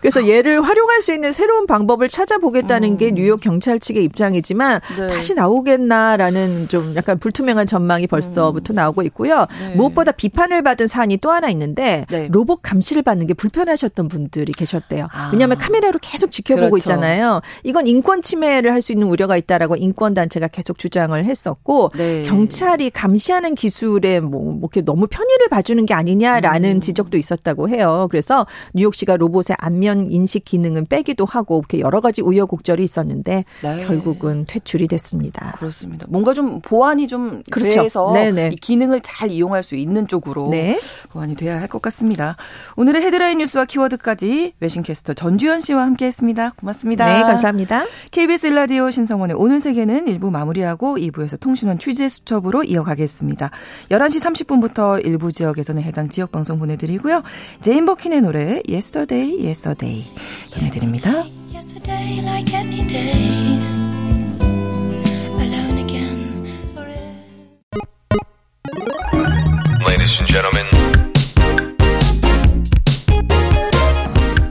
[0.02, 2.98] 그래서 얘를 활용할 수 있는 새로운 방법을 찾아보겠다는 음.
[2.98, 5.08] 게 뉴욕 경찰 측의 입장이지만 네.
[5.08, 8.76] 다시 나오겠나라는 좀 약간 불투명한 전망이 벌써부터 음.
[8.76, 9.48] 나오고 있고요.
[9.60, 9.76] 네.
[9.76, 12.28] 무엇보다 비판을 받은 사안이 또 하나 있는데 네.
[12.32, 15.08] 로봇 감시를 받는 게 불편하셨던 분들이 계셨대요.
[15.12, 15.30] 아.
[15.32, 16.78] 왜냐하면 카메라로 계속 지켜보고 그렇죠.
[16.78, 17.42] 있잖아요.
[17.64, 22.24] 이건 인권 침해를 할 수 있는 우려가 있다라고 인권 단체가 계속 주장을 했었고 네.
[22.24, 26.81] 경찰이 감시하는 기술에 뭐, 뭐 이렇게 너무 편의를 봐주는 게 아니냐라는 음.
[26.82, 28.08] 지적도 있었다고 해요.
[28.12, 33.86] 그래서 뉴욕시가 로봇의 안면 인식 기능은 빼기도 하고 이렇게 여러 가지 우여곡절이 있었는데 네.
[33.86, 35.54] 결국은 퇴출이 됐습니다.
[35.58, 36.06] 그렇습니다.
[36.10, 37.84] 뭔가 좀 보완이 좀 그렇죠.
[37.84, 38.52] 돼서 네네.
[38.54, 40.78] 이 기능을 잘 이용할 수 있는 쪽으로 네.
[41.10, 42.36] 보완이 돼야 할 것 같습니다.
[42.76, 46.52] 오늘의 헤드라인 뉴스와 키워드까지 외신캐스터 전주현 씨와 함께했습니다.
[46.58, 47.06] 고맙습니다.
[47.06, 47.86] 네, 감사합니다.
[48.12, 53.50] KBS 일라디오 신성원의 오늘 세계는 일부 마무리하고 2부에서 통신원 취재 수첩으로 이어가겠습니다.
[53.90, 57.24] 11시 30분부터 일부 지역에서는 해당 지역 방송 보내 드리고요.
[57.62, 60.06] 제인 버킨의 노래 Yesterday Yes a Day
[60.50, 61.26] 전해드립니다.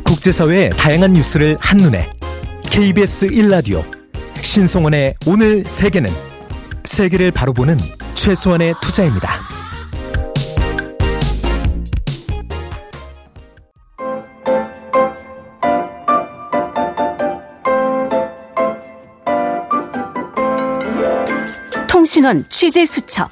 [0.05, 2.11] 국제사회의 다양한 뉴스를 한눈에
[2.71, 3.83] KBS 1라디오
[4.43, 6.11] 신송원의 오늘 세계는
[6.85, 7.79] 세계를 바로 보는
[8.15, 9.60] 최소한의 투자입니다.
[22.11, 23.31] 통신원 취재 수첩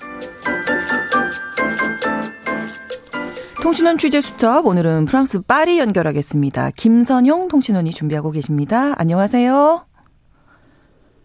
[3.60, 6.70] 통신원 취재 수첩 오늘은 프랑스 파리 연결하겠습니다.
[6.76, 8.94] 김선용 통신원이 준비하고 계십니다.
[8.96, 9.84] 안녕하세요.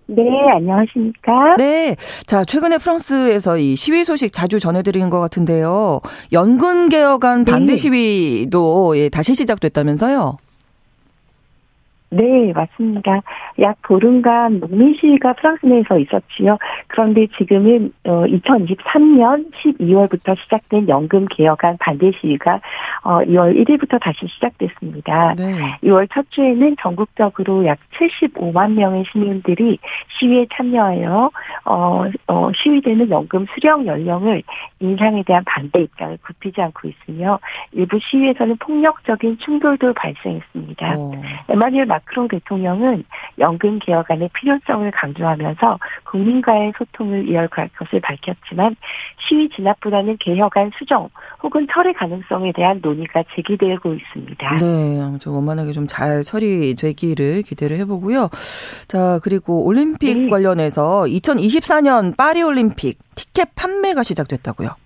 [0.07, 0.23] 네,
[0.55, 1.57] 안녕하십니까?
[1.59, 1.95] 네.
[2.25, 6.01] 자, 최근에 프랑스에서 이 시위 소식 자주 전해드린 것 같은데요.
[6.31, 7.75] 연금 개혁안 반대 네.
[7.75, 10.37] 시위도 예, 다시 시작됐다면서요?
[12.09, 13.21] 네, 맞습니다.
[13.59, 16.57] 약 보름간 농민 시위가 프랑스 내에서 있었지요.
[16.87, 22.59] 그런데 지금은 어 2023년 12월부터 시작된 연금 개혁안 반대 시위가
[23.03, 25.35] 어 2월 1일부터 다시 시작됐습니다.
[25.37, 25.77] 네.
[25.83, 29.77] 2월 첫 주에는 전국적으로 약 75만 명의 시민들이
[30.19, 31.31] 시위에 참여하여
[31.65, 34.43] 어, 어 시위되는 연금 수령 연령을
[34.79, 37.39] 인상에 대한 반대 입장을 굽히지 않고 있으며
[37.71, 40.97] 일부 시위에서는 폭력적인 충돌도 발생했습니다.
[40.97, 41.13] 오.
[41.13, 41.21] 어.
[41.49, 43.03] 에마뉴엘 마크롱 대통령은
[43.43, 48.75] 연금 개혁안의 필요성을 강조하면서 국민과의 소통을 이어갈 것을 밝혔지만
[49.19, 51.10] 시위 진압보다는 개혁안 수정
[51.43, 54.56] 혹은 철회 가능성에 대한 논의가 제기되고 있습니다.
[54.56, 58.29] 네, 좀 원만하게 좀 잘 처리되기를 기대를 해보고요.
[58.88, 60.29] 자, 그리고 올림픽 네.
[60.29, 64.82] 관련해서 2024년 파리 올림픽 티켓 판매가 시작됐다고요.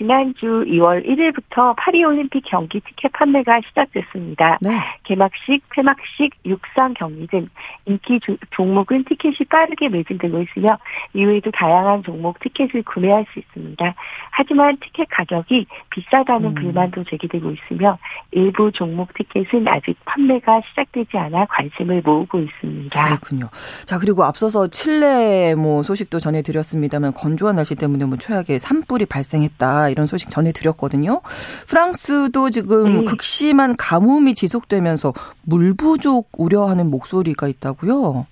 [0.00, 4.58] 예, 지난주 2월 1일부터 파리올림픽 경기 티켓 판매가 시작됐습니다.
[4.62, 4.80] 네.
[5.04, 7.48] 개막식, 폐막식, 육상 경기 등
[7.86, 10.78] 인기 조, 종목은 티켓이 빠르게 매진되고 있으며
[11.12, 13.94] 이외에도 다양한 종목 티켓을 구매할 수 있습니다.
[14.30, 16.54] 하지만 티켓 가격이 비싸다는 음.
[16.54, 17.98] 불만도 제기되고 있으며
[18.32, 23.06] 일부 종목 티켓은 아직 판매가 시작되지 않아 관심을 모으고 있습니다.
[23.06, 23.48] 그렇군요.
[23.84, 29.89] 자 그리고 앞서서 칠레 뭐 소식도 전해드렸습니다만 건조한 날씨 때문에 뭐 최악의 산불이 발생했다.
[29.90, 31.20] 이런 소식 전해드렸거든요.
[31.66, 33.04] 프랑스도 지금 네.
[33.04, 38.26] 극심한 가뭄이 지속되면서 물 부족 우려하는 목소리가 있다고요.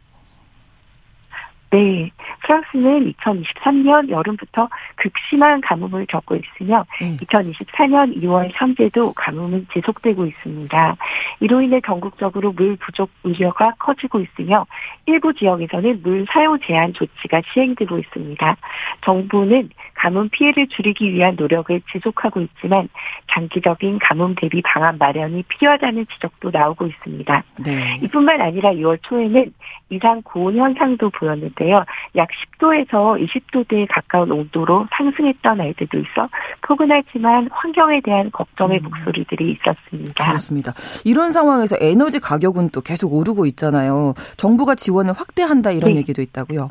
[1.73, 2.11] 네.
[2.49, 7.19] 프랑스는 2023년 여름부터 극심한 가뭄을 겪고 있으며 음.
[7.21, 10.97] 2024년 2월 현재도 가뭄은 지속되고 있습니다.
[11.41, 14.65] 이로 인해 전국적으로 물 부족 우려가 커지고 있으며
[15.05, 18.57] 일부 지역에서는 물 사용 제한 조치가 시행되고 있습니다.
[19.03, 22.89] 정부는 가뭄 피해를 줄이기 위한 노력을 지속하고 있지만
[23.33, 27.43] 장기적인 가뭄 대비 방안 마련이 필요하다는 지적도 나오고 있습니다.
[27.65, 28.01] 네.
[28.03, 29.53] 이뿐만 아니라 2월 초에는
[29.91, 31.85] 이상 고온 현상도 보였는데요.
[32.17, 32.29] 약
[32.59, 36.29] 10도에서 20도대에 가까운 온도로 상승했던 아이들도 있어
[36.63, 38.85] 포근하지만 환경에 대한 걱정의 음.
[38.85, 40.25] 목소리들이 있었습니다.
[40.25, 40.73] 그렇습니다.
[41.05, 44.15] 이런 상황에서 에너지 가격은 또 계속 오르고 있잖아요.
[44.37, 45.99] 정부가 지원을 확대한다 이런 네.
[45.99, 46.71] 얘기도 있다고요.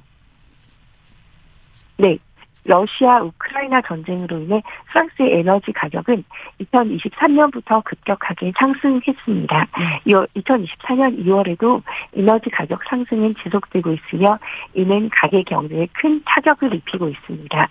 [1.98, 2.18] 네.
[2.68, 6.24] 러시아 우크라이나 전쟁으로 인해 프랑스의 에너지 가격은
[6.62, 9.68] 2023년부터 급격하게 상승했습니다.
[9.80, 10.02] 네.
[10.06, 11.82] 2024년 2월에도
[12.14, 14.38] 에너지 가격 상승은 지속되고 있으며
[14.74, 17.70] 이는 가계 경제에 큰 타격을 입히고 있습니다.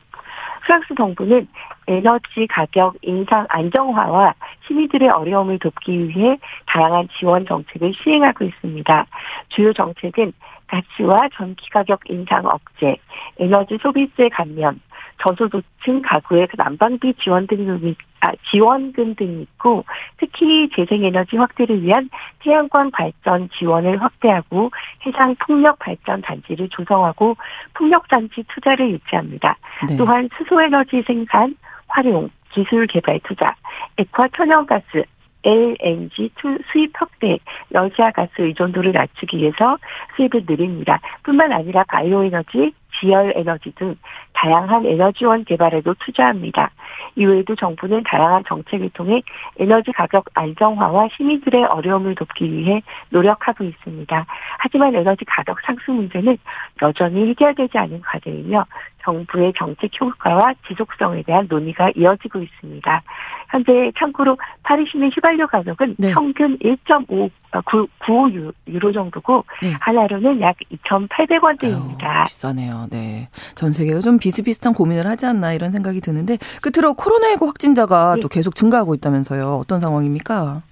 [0.62, 1.46] 프랑스 정부는
[1.87, 4.35] 에너지 가격 인상 안정화와
[4.66, 9.06] 시민들의 어려움을 돕기 위해 다양한 지원 정책을 시행하고 있습니다.
[9.50, 10.32] 주요 정책은
[10.66, 12.96] 가스와 전기 가격 인상 억제,
[13.38, 14.80] 에너지 소비세 감면,
[15.18, 19.85] 저소득층 가구의 그 난방비 지원 등이 아, 지원금 등이 있고
[20.18, 22.09] 특히 재생에너지 확대를 위한
[22.40, 24.70] 태양광 발전 지원을 확대하고
[25.07, 27.37] 해상 풍력 발전 단지를 조성하고
[27.74, 29.57] 풍력 단지 투자를 유치합니다.
[29.88, 29.96] 네.
[29.96, 31.57] 또한 수소에너지 생산,
[31.88, 33.55] 활용, 기술 개발 투자,
[33.98, 35.05] 액화 천연가스,
[35.46, 36.31] LNG
[36.72, 37.38] 수입 확대,
[37.70, 39.79] 러시아 가스 의존도를 낮추기 위해서
[40.16, 40.98] 수입을 늘립니다.
[41.22, 43.94] 뿐만 아니라 바이오 에너지, 지열 에너지 등
[44.32, 46.70] 다양한 에너지원 개발에도 투자합니다.
[47.16, 49.22] 이외에도 정부는 다양한 정책을 통해
[49.59, 54.26] 에너지 가격 안정화와 시민들의 어려움을 돕기 위해 노력하고 있습니다.
[54.59, 56.37] 하지만 에너지 가격 상승 문제는
[56.82, 58.64] 여전히 해결되지 않은 과제이며
[59.02, 63.02] 정부의 정책 효과와 지속성에 대한 논의가 이어지고 있습니다.
[63.50, 66.12] 현재 참고로 파리 시민 휘발유 가격은 네.
[66.12, 67.30] 평균 1.5
[67.64, 68.30] 95
[68.68, 69.74] 유로 정도고 네.
[69.80, 72.04] 하나로는 약 2,800원대입니다.
[72.04, 72.86] 아유, 비싸네요.
[72.90, 73.28] 네.
[73.54, 78.20] 전 세계가 좀 비슷비슷한 고민을 하지 않나 이런 생각이 드는데 끝으로 코로나19 확진자가 네.
[78.20, 79.54] 또 계속 증가하고 있다면서요.
[79.54, 80.62] 어떤 상황입니까?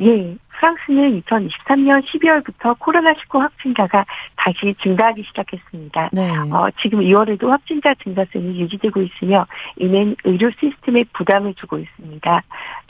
[0.00, 0.36] 예.
[0.62, 4.04] 프랑스는 2023년 12월부터 코로나19 확진자가
[4.36, 6.10] 다시 증가하기 시작했습니다.
[6.12, 6.30] 네.
[6.52, 9.44] 어, 지금 2월에도 확진자 증가세는 유지되고 있으며
[9.76, 12.42] 이는 의료 시스템에 부담을 주고 있습니다.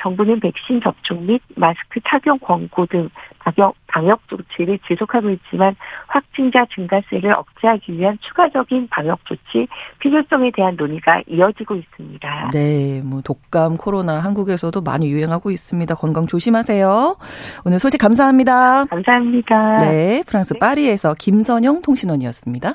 [0.02, 5.74] 정부는 백신 접종 및 마스크 착용 권고 등 방역, 방역 조치를 지속하고 있지만
[6.08, 9.66] 확진자 증가세를 억제하기 위한 추가적인 방역 조치
[10.00, 12.48] 필요성에 대한 논의가 이어지고 있습니다.
[12.52, 15.94] 네, 뭐 독감, 코로나 한국에서도 많이 유행하고 있습니다.
[15.94, 17.16] 건강 조심하세요.
[17.64, 18.86] 오늘 소식 감사합니다.
[18.86, 19.76] 감사합니다.
[19.78, 20.58] 네, 프랑스 네.
[20.58, 22.74] 파리에서 김선영 통신원이었습니다.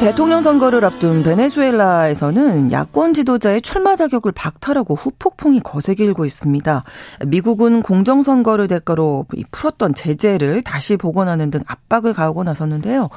[0.00, 6.84] 대통령 선거를 앞둔 베네수엘라에서는 야권 지도자의 출마 자격을 박탈하고 후폭풍이 거세게 일고 있습니다.
[7.26, 13.10] 미국은 공정선거를 대가로 풀었던 제재를 다시 복원하는 등 압박을 가하고 나섰는데요.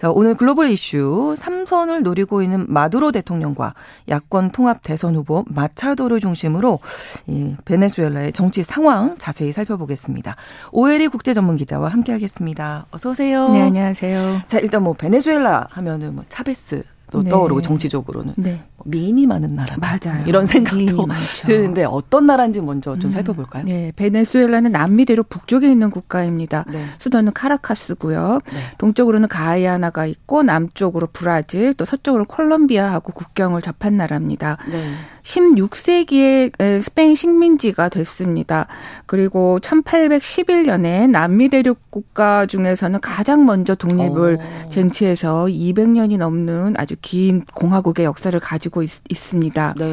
[0.00, 3.74] 자, 오늘 글로벌 이슈 3선을 노리고 있는 마두로 대통령과
[4.08, 6.78] 야권 통합 대선 후보 마차도를 중심으로
[7.26, 10.36] 이 베네수엘라의 정치 상황 자세히 살펴보겠습니다.
[10.70, 12.86] 오해리 국제 전문 기자와 함께하겠습니다.
[12.92, 13.48] 어서 오세요.
[13.48, 14.42] 네, 안녕하세요.
[14.46, 17.30] 자, 일단 뭐 베네수엘라 하면은 뭐 차베스 또 네.
[17.30, 18.62] 떠오르고 정치적으로는 네.
[18.78, 20.24] 뭐 미인이 많은 나라 맞아요.
[20.26, 21.06] 이런 생각도
[21.44, 23.10] 드는데 어떤 나라인지 먼저 좀 음.
[23.10, 23.64] 살펴볼까요?
[23.64, 26.64] 네, 베네수엘라는 남미대로 북쪽에 있는 국가입니다.
[26.68, 26.80] 네.
[26.98, 28.40] 수도는 카라카스고요.
[28.52, 28.58] 네.
[28.78, 34.58] 동쪽으로는 가이아나가 있고 남쪽으로 브라질, 또 서쪽으로 콜롬비아하고 국경을 접한 나라입니다.
[34.70, 34.82] 네.
[35.22, 38.66] 16세기에 스페인 식민지가 됐습니다.
[39.06, 44.40] 그리고 1811년에 남미 대륙 국가 중에서는 가장 먼저 독립을 오.
[44.40, 44.68] 어.
[44.70, 49.90] 쟁취해서 200년이 넘는 아주 긴 공화국의 역사를 가지고 있, 습니다 네.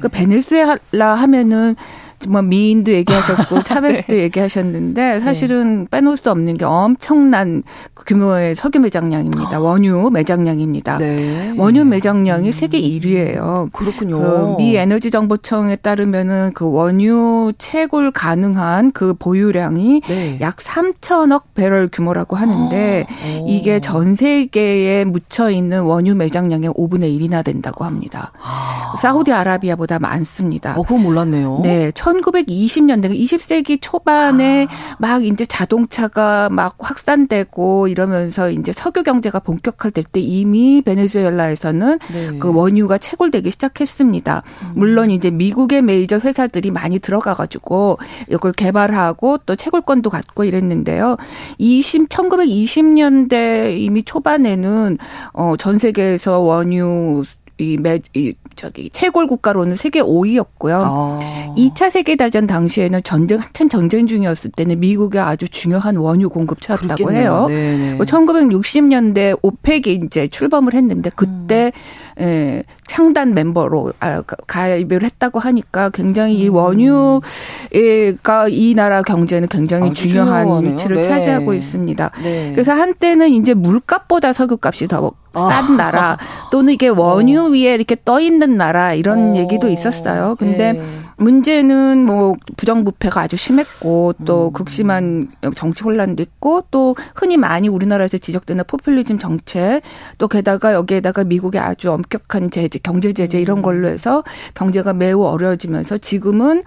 [0.00, 1.76] 그 베네수엘라 하면은
[2.26, 4.22] 뭐 미인도 얘기하셨고 타베스도 네.
[4.24, 5.86] 얘기하셨는데 사실은 네.
[5.90, 7.62] 빼놓을 수 없는 게 엄청난
[8.06, 9.56] 규모의 석유 매장량입니다.
[9.56, 9.60] 아.
[9.60, 10.98] 원유 매장량입니다.
[10.98, 11.54] 네.
[11.56, 12.52] 원유 매장량이 음.
[12.52, 13.72] 세계 1위예요.
[13.72, 14.18] 그렇군요.
[14.18, 20.38] 그 미 에너지 정보청에 따르면은 그 원유 채굴 가능한 그 보유량이 네.
[20.40, 23.44] 약 3천억 배럴 규모라고 하는데 아.
[23.46, 28.32] 이게 전 세계에 묻혀 있는 원유 매장량의 5분의 1이나 된다고 합니다.
[28.42, 28.94] 아.
[29.00, 30.74] 사우디아라비아보다 많습니다.
[30.76, 31.60] 어, 그건 몰랐네요.
[31.62, 31.92] 네.
[32.12, 34.96] 1920년대 20세기 초반에 아.
[34.98, 42.38] 막 이제 자동차가 막 확산되고 이러면서 이제 석유 경제가 본격화될 때 이미 베네수엘라에서는 네.
[42.38, 44.42] 그 원유가 채굴되기 시작했습니다.
[44.62, 44.72] 음.
[44.74, 47.98] 물론 이제 미국의 메이저 회사들이 많이 들어가 가지고
[48.30, 51.16] 이걸 개발하고 또 채굴권도 갖고 이랬는데요.
[51.58, 54.98] 20 1920년대 이미 초반에는
[55.32, 57.24] 어전 세계에서 원유
[57.58, 60.80] 이, 매, 이 저기 채골 국가로는 세계 5위였고요.
[60.84, 61.54] 아.
[61.56, 67.32] 2차 세계 대전 당시에는 전쟁 한참 전쟁 중이었을 때는 미국의 아주 중요한 원유 공급처였다고 그렇겠네요.
[67.32, 67.46] 해요.
[67.48, 67.98] 네네.
[67.98, 72.07] 1960년대 뭐 오펙이 이제 출범을 했는데 그때 음.
[72.20, 76.40] 예, 창단 멤버로 아, 가입을 했다고 하니까 굉장히 음.
[76.40, 80.72] 이 원유가 이 나라 경제는 굉장히 중요한 중요하네요.
[80.72, 81.02] 위치를 네.
[81.02, 82.10] 차지하고 있습니다.
[82.22, 82.52] 네.
[82.52, 86.18] 그래서 한때는 이제 물값보다 석유값이 더싼 나라
[86.50, 87.48] 또는 이게 원유 어.
[87.48, 89.36] 위에 이렇게 떠 있는 나라 이런 어.
[89.36, 90.36] 얘기도 있었어요.
[90.38, 90.82] 근데 네.
[91.18, 94.52] 문제는 뭐 부정부패가 아주 심했고 또 음.
[94.52, 99.82] 극심한 정치 혼란도 있고 또 흔히 많이 우리나라에서 지적되는 포퓰리즘 정책
[100.18, 104.22] 또 게다가 여기에다가 미국의 아주 엄격한 제재 경제 제재 이런 걸로 해서
[104.54, 106.62] 경제가 매우 어려워지면서 지금은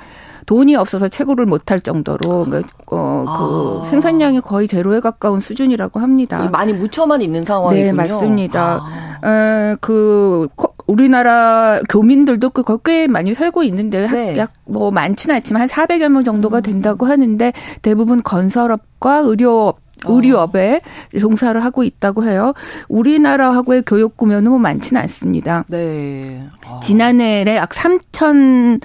[0.45, 3.89] 돈이 없어서 채굴을 못할 정도로 그, 어, 그 아.
[3.89, 6.49] 생산량이 거의 제로에 가까운 수준이라고 합니다.
[6.51, 7.86] 많이 묻혀만 있는 상황이군요.
[7.86, 8.80] 네, 맞습니다.
[8.82, 9.71] 아.
[9.71, 10.47] 에, 그
[10.88, 14.38] 우리나라 교민들도 그꽤 많이 살고 있는데 네.
[14.38, 16.62] 약뭐 많지는 않지만 한 400여 명 정도가 음.
[16.62, 21.19] 된다고 하는데 대부분 건설업과 의료업 어.
[21.19, 22.53] 종사를 하고 있다고 해요.
[22.89, 25.65] 우리나라하고의 교육 구면은 뭐 많지는 않습니다.
[25.67, 26.47] 네.
[26.65, 26.79] 어.
[26.81, 28.79] 지난해에 약 3천만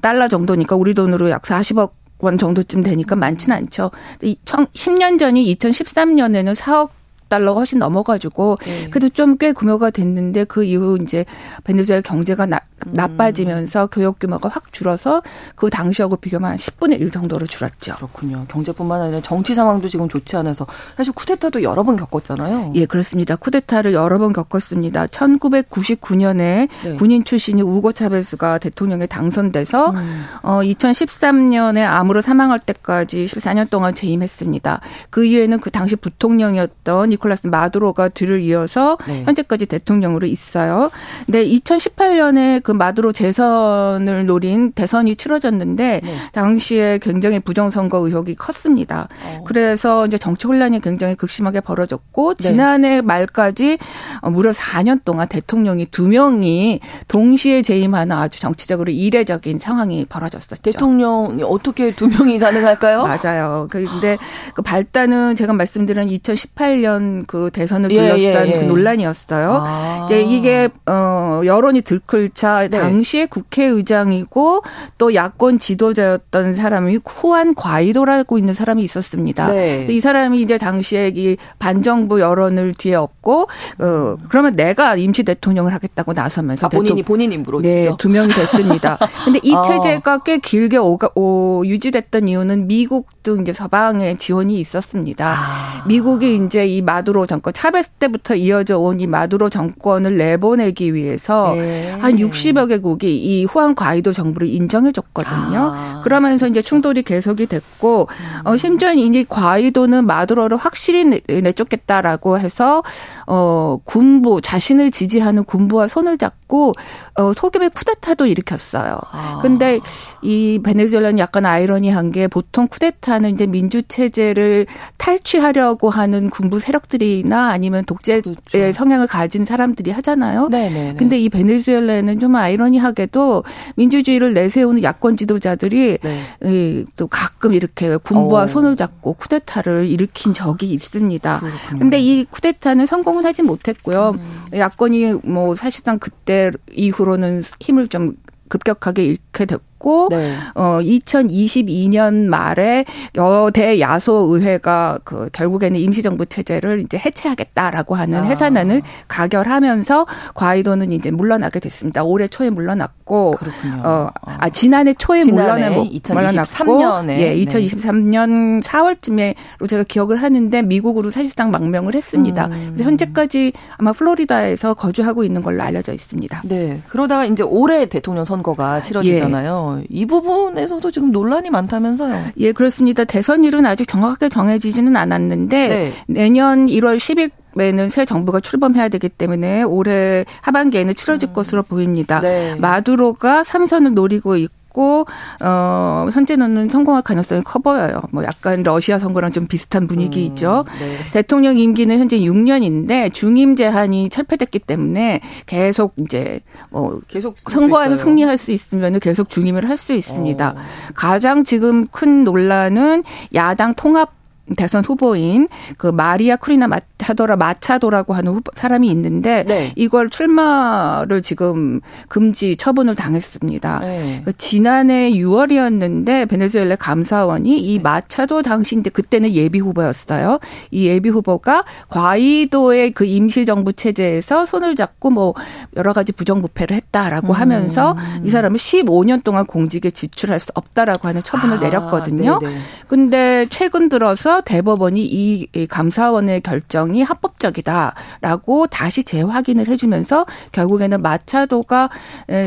[0.00, 3.90] 달러 정도니까 우리 돈으로 약 40억 원 정도쯤 되니까 많지는 않죠.
[4.20, 6.90] 10년 전이 2013년에는 4억
[7.28, 8.90] 달러가 훨씬 넘어가지고 네.
[8.90, 11.24] 그래도 좀꽤 규모가 됐는데 그 이후 이제
[11.64, 12.92] 베네수엘라 경제가 나, 음.
[12.92, 15.22] 나빠지면서 교육 규모가 확 줄어서
[15.54, 17.94] 그 당시하고 비교하면 한 10분의 1 정도로 줄었죠.
[17.96, 18.44] 그렇군요.
[18.48, 22.72] 경제뿐만 아니라 정치 상황도 지금 좋지 않아서 사실 쿠데타도 여러 번 겪었잖아요.
[22.74, 23.36] 예, 그렇습니다.
[23.36, 25.06] 쿠데타를 여러 번 겪었습니다.
[25.06, 26.96] 1999년에 네.
[26.96, 30.24] 군인 출신이 우고 차베스가 대통령에 당선돼서 음.
[30.42, 34.80] 어 2013년에 암으로 사망할 때까지 14년 동안 재임했습니다.
[35.10, 39.22] 그 이후에는 그 당시 부통령이었던 니콜라스 마두로가 뒤를 이어서 네.
[39.24, 40.90] 현재까지 대통령으로 있어요.
[41.26, 46.14] 근데 2018년에 그 마두로 재선을 노린 대선이 치러졌는데 네.
[46.32, 49.08] 당시에 굉장히 부정선거 의혹이 컸습니다.
[49.24, 49.44] 어.
[49.44, 52.42] 그래서 이제 정치 혼란이 굉장히 극심하게 벌어졌고 네.
[52.42, 53.78] 지난해 말까지
[54.22, 60.62] 무려 4년 동안 대통령이 두 명이 동시에 재임하는 아주 정치적으로 이례적인 상황이 벌어졌었죠.
[60.62, 63.04] 대통령이 어떻게 두 명이 가능할까요?
[63.04, 63.68] 맞아요.
[63.70, 64.18] 근데
[64.54, 69.62] 그 발단은 제가 말씀드린 2018년 그 대선을 예, 둘러싼 예, 예, 그 논란이었어요.
[69.62, 70.02] 아.
[70.04, 72.78] 이제 이게 어 여론이 들끓자 네.
[72.78, 74.62] 당시에 국회의장이고
[74.98, 79.52] 또 야권 지도자였던 사람이 후한 과이도라고 있는 사람이 있었습니다.
[79.52, 79.86] 네.
[79.88, 86.12] 이 사람이 이제 당시에 이 반정부 여론을 뒤에 업고 어 그러면 내가 임시 대통령을 하겠다고
[86.12, 88.98] 나서면서 아, 본인이 본인 임으로 네, 두 명이 됐습니다.
[89.24, 89.62] 근데 이 아.
[89.62, 95.34] 체제가 꽤 길게 오가, 오, 유지됐던 이유는 미국 등 이제 서방의 지원이 있었습니다.
[95.36, 95.84] 아.
[95.86, 101.90] 미국이 이제 이 마두로 정권 차베스 때부터 이어져 온 이 마두로 정권을 내보내기 위해서 네.
[101.98, 105.72] 한 60여 개국이 이 후한 과이도 정부를 인정해 줬거든요.
[105.74, 108.46] 아, 그러면서 이제 충돌이 계속이 됐고 음.
[108.46, 112.84] 어 심지어 이 과이도는 마두로를 확실히 내쫓겠다라고 해서
[113.26, 116.74] 어 군부 자신을 지지하는 군부와 손을 잡고
[117.16, 118.98] 어 소규모의 쿠데타도 일으켰어요.
[119.10, 119.40] 아.
[119.42, 119.80] 근데
[120.22, 124.66] 이 베네수엘라는 약간 아이러니한 게 보통 쿠데타는 이제 민주 체제를
[124.98, 128.72] 탈취하려고 하는 군부 세력 들이나 아니면 독재의 그렇죠.
[128.72, 130.48] 성향을 가진 사람들이 하잖아요.
[130.48, 130.94] 네네네.
[130.96, 133.44] 근데 이 베네수엘라는 좀 아이러니하게도
[133.76, 136.84] 민주주의를 내세우는 야권 지도자들이 네.
[136.96, 138.46] 또 가끔 이렇게 군부와 오.
[138.46, 141.40] 손을 잡고 쿠데타를 일으킨 적이 있습니다.
[141.40, 141.78] 그렇군요.
[141.78, 144.16] 근데 이 쿠데타는 성공은 하지 못했고요.
[144.16, 144.58] 음.
[144.58, 148.14] 야권이 뭐 사실상 그때 이후로는 힘을 좀
[148.48, 150.32] 급격하게 잃게 됐고 했고 네.
[150.54, 158.22] 어 2022년 말에 여대 야소 의회가 그 결국에는 임시정부 체제를 이제 해체하겠다라고 하는 아.
[158.22, 162.02] 해산안을 가결하면서 과이도는 이제 물러나게 됐습니다.
[162.02, 163.82] 올해 초에 물러났고 그렇군요.
[163.84, 168.60] 어, 아 지난해 초에 지난해 물러나 2023년에 예, 2023년 네.
[168.60, 172.46] 4월쯤에로 제가 기억을 하는데 미국으로 사실상 망명을 했습니다.
[172.46, 172.70] 음.
[172.72, 176.42] 그래서 현재까지 아마 플로리다에서 거주하고 있는 걸로 알려져 있습니다.
[176.44, 176.80] 네.
[176.88, 179.73] 그러다가 이제 올해 대통령 선거가 치러지잖아요.
[179.80, 179.86] 예.
[179.90, 182.14] 이 부분에서도 지금 논란이 많다면서요?
[182.38, 183.04] 예, 그렇습니다.
[183.04, 185.92] 대선일은 아직 정확하게 정해지지는 않았는데 네.
[186.06, 191.32] 내년 1월 10일 에는 새 정부가 출범해야 되기 때문에 올해 하반기에는 치러질 음.
[191.34, 192.18] 것으로 보입니다.
[192.20, 192.56] 네.
[192.56, 195.06] 마두로가 삼선을 노리고 있고 있고
[195.40, 198.02] 어 현재는 성공할 가능성이 커 보여요.
[198.10, 200.64] 뭐 약간 러시아 선거랑 좀 비슷한 분위기죠.
[200.66, 201.10] 음, 네.
[201.12, 208.50] 대통령 임기는 현재 6년인데 중임 제한이 철폐됐기 때문에 계속 이제 뭐 계속 선거에서 승리할 수
[208.50, 210.50] 있으면 계속 중임을 할 수 있습니다.
[210.50, 210.54] 어.
[210.94, 213.02] 가장 지금 큰 논란은
[213.34, 214.23] 야당 통합
[214.56, 219.72] 대선 후보인 그 마리아 쿠리나 마차도라 마차도라고 하는 후보, 사람이 있는데 네.
[219.74, 223.80] 이걸 출마를 지금 금지 처분을 당했습니다.
[223.80, 224.22] 네.
[224.24, 227.82] 그 지난해 6월이었는데 베네수엘라 감사원이 이 네.
[227.82, 230.38] 마차도 당시인데 그때는 예비 후보였어요.
[230.70, 235.34] 이 예비 후보가 과이도의 그 임시 정부 체제에서 손을 잡고 뭐
[235.76, 237.32] 여러 가지 부정부패를 했다라고 음.
[237.32, 242.38] 하면서 이 사람을 15년 동안 공직에 지출할 수 없다라고 하는 처분을 아, 내렸거든요.
[242.40, 242.56] 네네.
[242.88, 251.90] 근데 최근 들어서 대법원이 이 감사원의 결정이 합법적이다라고 다시 재확인을 해주면서 결국에는 마차도가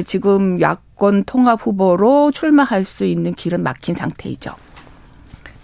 [0.05, 4.51] 지금 야권 통합 후보로 출마할 수 있는 길은 막힌 상태이죠.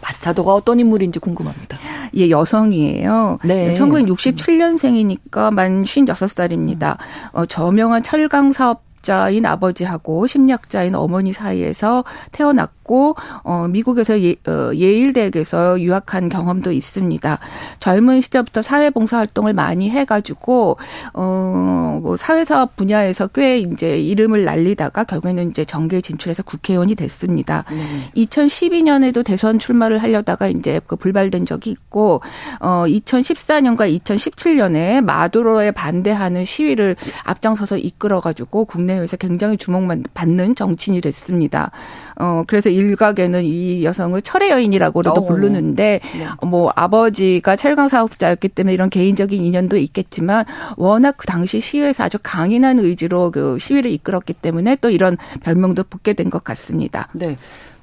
[0.04, 1.78] 마차도가 어떤 인물인지 궁금합니다.
[2.18, 3.40] 예, 여성이에요.
[3.44, 3.74] 네.
[3.74, 6.98] 1967년생이니까 만 56살입니다.
[7.32, 15.14] 어, 저명한 철강 사업 자인 아버지하고 심리학자인 어머니 사이에서 태어났고 어 미국에서 예, 어, 예일
[15.14, 17.38] 대학에서 유학한 경험도 있습니다.
[17.80, 20.78] 젊은 시절부터 사회 봉사 활동을 많이 해 가지고
[21.14, 27.66] 어뭐 사회 사업 분야에서 꽤 이제 이름을 날리다가 결국에는 이제 정계에 진출해서 국회의원이 됐습니다.
[27.70, 28.24] 네.
[28.24, 32.22] 2012년에도 대선 출마를 하려다가 이제 그 불발된 적이 있고
[32.62, 36.96] 어 2014년과 2017년에 마두로에 반대하는 시위를
[37.26, 41.72] 앞장서서 이끌어 가지고 국내 내 에서 굉장히 주목만 받는 정치인이 됐습니다.
[42.20, 45.26] 어 그래서 일각에는 이 여성을 철의 여인이라고도 어.
[45.26, 46.48] 부르는데 네.
[46.48, 52.80] 뭐 아버지가 철강 사업자였기 때문에 이런 개인적인 인연도 있겠지만 워낙 그 당시 시위에서 아주 강인한
[52.80, 57.08] 의지로 그 시위를 이끌었기 때문에 또 이런 별명도 붙게 된 것 같습니다.
[57.14, 57.36] 네.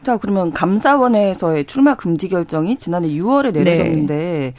[0.03, 4.55] 자, 그러면 감사원에서의 출마 금지 결정이 지난해 6월에 내려졌는데 네.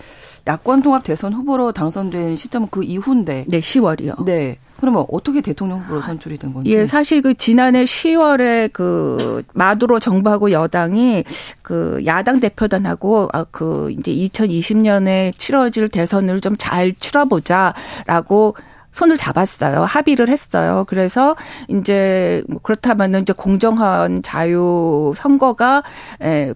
[0.48, 3.46] 야권 통합 대선 후보로 당선된 시점은 그 이후인데.
[3.48, 4.24] 네, 10월이요.
[4.26, 4.58] 네.
[4.80, 6.72] 그러면 어떻게 대통령 후보로 선출이 된 건지?
[6.72, 11.24] 예, 사실 그 지난해 10월에 그 마두로 정부하고 여당이
[11.62, 18.56] 그 야당 대표단하고 아, 그 이제 2020년에 치러질 대선을 좀 잘 치러보자라고
[18.92, 19.82] 손을 잡았어요.
[19.84, 20.86] 합의를 했어요.
[20.88, 21.36] 그래서
[21.70, 25.84] 이제 뭐 그렇다면은 이제 공정한 자유 선거가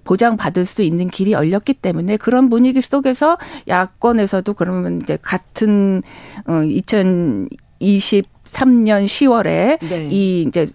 [0.03, 6.03] 보장받을 수 있는 길이 열렸기 때문에 그런 분위기 속에서 야권에서도 그러면 이제 같은
[6.47, 10.07] 어 2020 3년 10월에 네.
[10.09, 10.67] 이 이제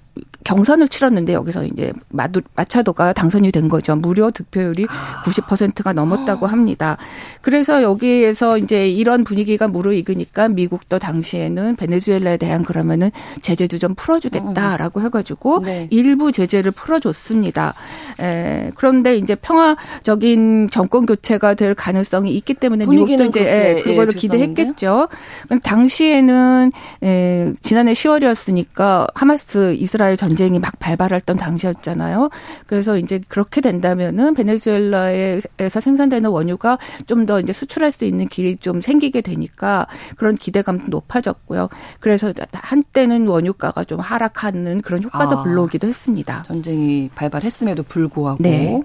[0.45, 3.95] 경선을 치렀는데 여기서 이제 마두, 마차도가 당선이 된 거죠.
[3.97, 5.23] 무료 득표율이 아.
[5.25, 6.97] 90%가 넘었다고 합니다.
[7.43, 13.11] 그래서 여기에서 이제 이런 분위기가 무르익으니까 미국도 당시에는 베네수엘라에 대한 그러면은
[13.43, 15.05] 제재도 좀 풀어주겠다라고 음.
[15.05, 15.89] 해가지고 네.
[15.91, 17.75] 일부 제재를 풀어줬습니다.
[18.21, 24.19] 에, 그런데 이제 평화적인 정권 교체가 될 가능성이 있기 때문에 미국도 이제 예, 그거를 예,
[24.19, 25.09] 기대했겠죠.
[25.63, 26.73] 당시에는
[27.03, 32.31] 에, 지난해 10월이었으니까 하마스 이스라엘 전쟁 전쟁이 막 발발했던 당시였잖아요.
[32.67, 38.81] 그래서 이제 그렇게 된다면은 베네수엘라에서 생산되는 원유가 좀 더 이제 수출할 수 있는 길이 좀
[38.81, 41.69] 생기게 되니까 그런 기대감도 높아졌고요.
[42.01, 46.43] 그래서 한때는 원유가가 좀 하락하는 그런 효과도 아, 불러오기도 했습니다.
[46.47, 48.43] 전쟁이 발발했음에도 불구하고.
[48.43, 48.81] 네.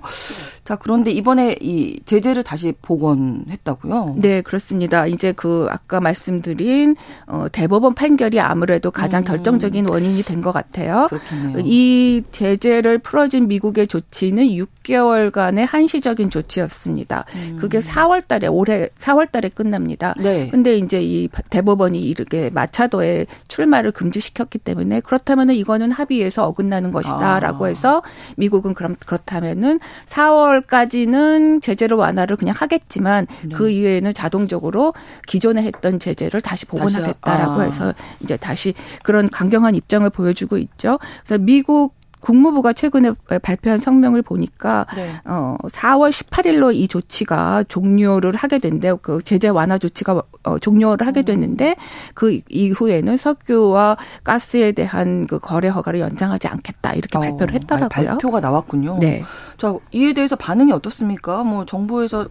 [0.65, 4.15] 자, 그런데 이번에 이 제재를 다시 복원했다고요?
[4.17, 5.05] 네, 그렇습니다.
[5.07, 6.95] 이제 그 아까 말씀드린
[7.27, 9.25] 어 대법원 판결이 아무래도 가장 음.
[9.25, 11.07] 결정적인 원인이 된 것 같아요.
[11.09, 11.59] 그렇겠네요.
[11.65, 17.25] 이 제재를 풀어준 미국의 조치는 6개월간의 한시적인 조치였습니다.
[17.35, 17.57] 음.
[17.59, 20.13] 그게 4월 달에 올해 4월 달에 끝납니다.
[20.17, 20.47] 네.
[20.49, 27.67] 근데 이제 이 대법원이 이렇게 마차도에 출마를 금지시켰기 때문에 그렇다면은 이거는 합의에서 어긋나는 것이다라고 아.
[27.67, 28.01] 해서
[28.37, 33.55] 미국은 그럼 그렇다면은 4월 4월까지는 제재를 완화를 그냥 하겠지만 네.
[33.55, 34.93] 그 이외에는 자동적으로
[35.27, 37.63] 기존에 했던 제재를 다시 복원하겠다라고 아.
[37.63, 40.99] 해서 이제 다시 그런 강경한 입장을 보여주고 있죠.
[41.25, 41.93] 그래서 미국
[42.25, 43.11] 국무부가 최근에
[43.43, 45.07] 발표한 성명을 보니까 네.
[45.25, 48.97] 어 4월 18일로 이 조치가 종료를 하게 된대요.
[48.97, 51.25] 그 제재 완화 조치가 어, 종료를 하게 음.
[51.25, 51.75] 됐는데
[52.15, 57.89] 그 이후에는 석유와 가스에 대한 그 거래 허가를 연장하지 않겠다 이렇게 어, 발표를 했더라고요.
[57.89, 58.97] 발표가 나왔군요.
[58.99, 59.23] 네.
[59.59, 61.43] 자 이에 대해서 반응이 어떻습니까?
[61.43, 62.27] 뭐 정부에서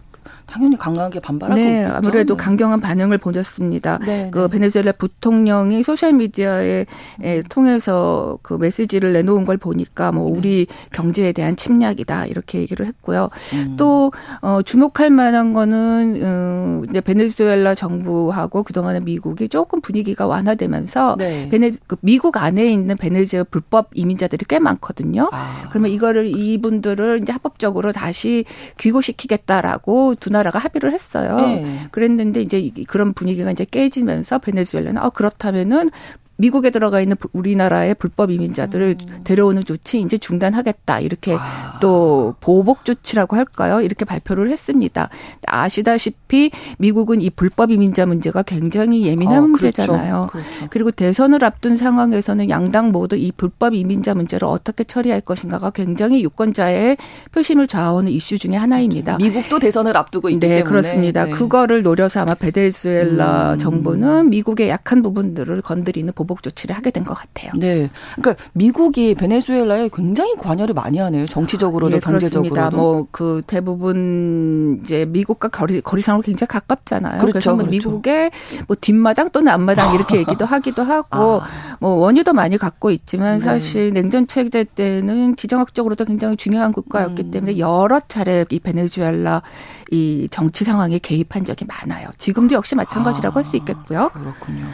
[0.47, 1.95] 당연히 강하게 반발하고 네, 있겠죠.
[1.95, 2.43] 아무래도 네.
[2.43, 3.99] 강경한 반응을 보냈습니다.
[4.05, 4.47] 네, 그 네.
[4.47, 6.85] 베네수엘라 부통령이 소셜 미디어에
[7.21, 7.43] 음.
[7.49, 10.37] 통해서 그 메시지를 내놓은 걸 보니까 뭐 네.
[10.37, 13.29] 우리 경제에 대한 침략이다 이렇게 얘기를 했고요.
[13.53, 13.75] 음.
[13.77, 21.49] 또 어, 주목할 만한 거는 음, 이제 베네수엘라 정부하고 그동안에 미국이 조금 분위기가 완화되면서 네.
[21.49, 25.29] 베네 그 미국 안에 있는 베네수엘 불법 이민자들이 꽤 많거든요.
[25.31, 25.69] 아.
[25.69, 28.45] 그러면 이거를 이분들을 이제 합법적으로 다시
[28.77, 31.37] 귀국시키겠다라고 두 나라가 합의를 했어요.
[31.37, 31.87] 네.
[31.91, 35.89] 그랬는데 이제 그런 분위기가 이제 깨지면서 베네수엘라는 어 그렇다면은
[36.37, 39.19] 미국에 들어가 있는 우리나라의 불법 이민자들을 음.
[39.23, 41.79] 데려오는 조치 이제 중단하겠다 이렇게 아.
[41.79, 43.81] 또 보복 조치라고 할까요?
[43.81, 45.09] 이렇게 발표를 했습니다.
[45.47, 50.27] 아시다시피 미국은 이 불법 이민자 문제가 굉장히 예민한 어, 문제잖아요.
[50.31, 50.47] 그렇죠.
[50.49, 50.67] 그렇죠.
[50.71, 56.97] 그리고 대선을 앞둔 상황에서는 양당 모두 이 불법 이민자 문제를 어떻게 처리할 것인가가 굉장히 유권자의
[57.31, 59.17] 표심을 좌우하는 이슈 중의 하나입니다.
[59.17, 61.25] 미국도 대선을 앞두고 있기 네, 때문에 그렇습니다.
[61.25, 61.31] 네.
[61.31, 63.57] 그거를 노려서 아마 베네수엘라 음.
[63.57, 67.51] 정부는 미국의 약한 부분들을 건드리는 보복 조치를 하게 된 것 같아요.
[67.57, 67.89] 네.
[68.15, 71.25] 그러니까 미국이 베네수엘라에 굉장히 관여를 많이 하네요.
[71.27, 72.75] 정치적으로도 예, 경제적으로도.
[72.75, 77.19] 뭐그 대부분 이제 미국과 거리 거리상으로 굉장히 가깝잖아요.
[77.19, 77.71] 그렇죠, 그래서 뭐 그렇죠.
[77.71, 78.31] 미국의
[78.67, 81.77] 뭐 뒷마당 또는 앞마당 이렇게 얘기도 하기도 하고 아.
[81.79, 83.43] 뭐 원유도 많이 갖고 있지만 네.
[83.43, 84.01] 사실 네.
[84.01, 87.31] 냉전 체제 때는 지정학적으로도 굉장히 중요한 국가였기 음.
[87.31, 89.43] 때문에 여러 차례 이 베네수엘라
[89.91, 92.09] 이 정치 상황에 개입한 적이 많아요.
[92.17, 94.09] 지금도 역시 마찬가지라고 아, 할수 있겠고요.
[94.09, 94.65] 그렇군요.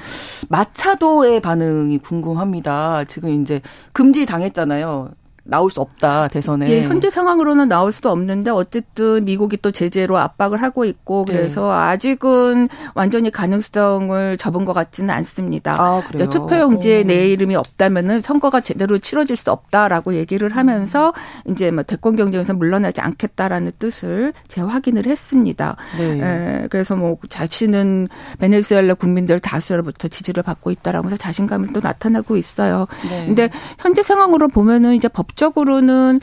[0.50, 3.04] 마차도의 반응이 궁금합니다.
[3.06, 3.62] 지금 이제
[3.94, 5.10] 금지 당했잖아요.
[5.44, 6.70] 나올 수 없다 대선에.
[6.70, 11.34] 예, 현재 상황으로는 나올 수도 없는데 어쨌든 미국이 또 제재로 압박을 하고 있고 네.
[11.34, 11.74] 그래서 네.
[11.74, 15.82] 아직은 완전히 가능성을 접은 것 같지는 않습니다.
[15.82, 16.30] 아, 그래요?
[16.30, 17.04] 투표용지에 오.
[17.06, 21.12] 내 이름이 없다면은 선거가 제대로 치러질 수 없다라고 얘기를 하면서
[21.48, 21.52] 음.
[21.52, 25.76] 이제 뭐 대권 경쟁에서 물러나지 않겠다라는 뜻을 재확인을 했습니다.
[25.98, 26.20] 네.
[26.22, 32.86] 예, 그래서 뭐 자신은 베네수엘라 국민들 다수로부터 지지를 받고 있다라고 해서 자신감을 또 나타나고 있어요.
[33.10, 33.26] 네.
[33.26, 36.20] 근데 현재 상황으로 보면은 이제 법 법적으로는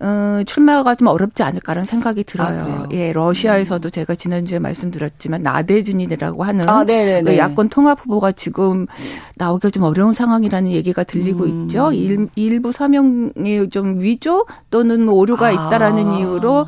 [0.00, 2.84] 어, 출마가 좀 어렵지 않을까라는 생각이 들어요.
[2.84, 3.90] 아, 예, 러시아에서도 음.
[3.90, 8.86] 제가 지난주에 말씀드렸지만 나데진이라고 하는 아, 그 야권 통합 후보가 지금
[9.36, 11.62] 나오기가 좀 어려운 상황이라는 얘기가 들리고 음.
[11.64, 11.92] 있죠.
[11.92, 15.50] 일, 일부 서명에 좀 위조 또는 뭐 오류가 아.
[15.50, 16.66] 있다라는 이유로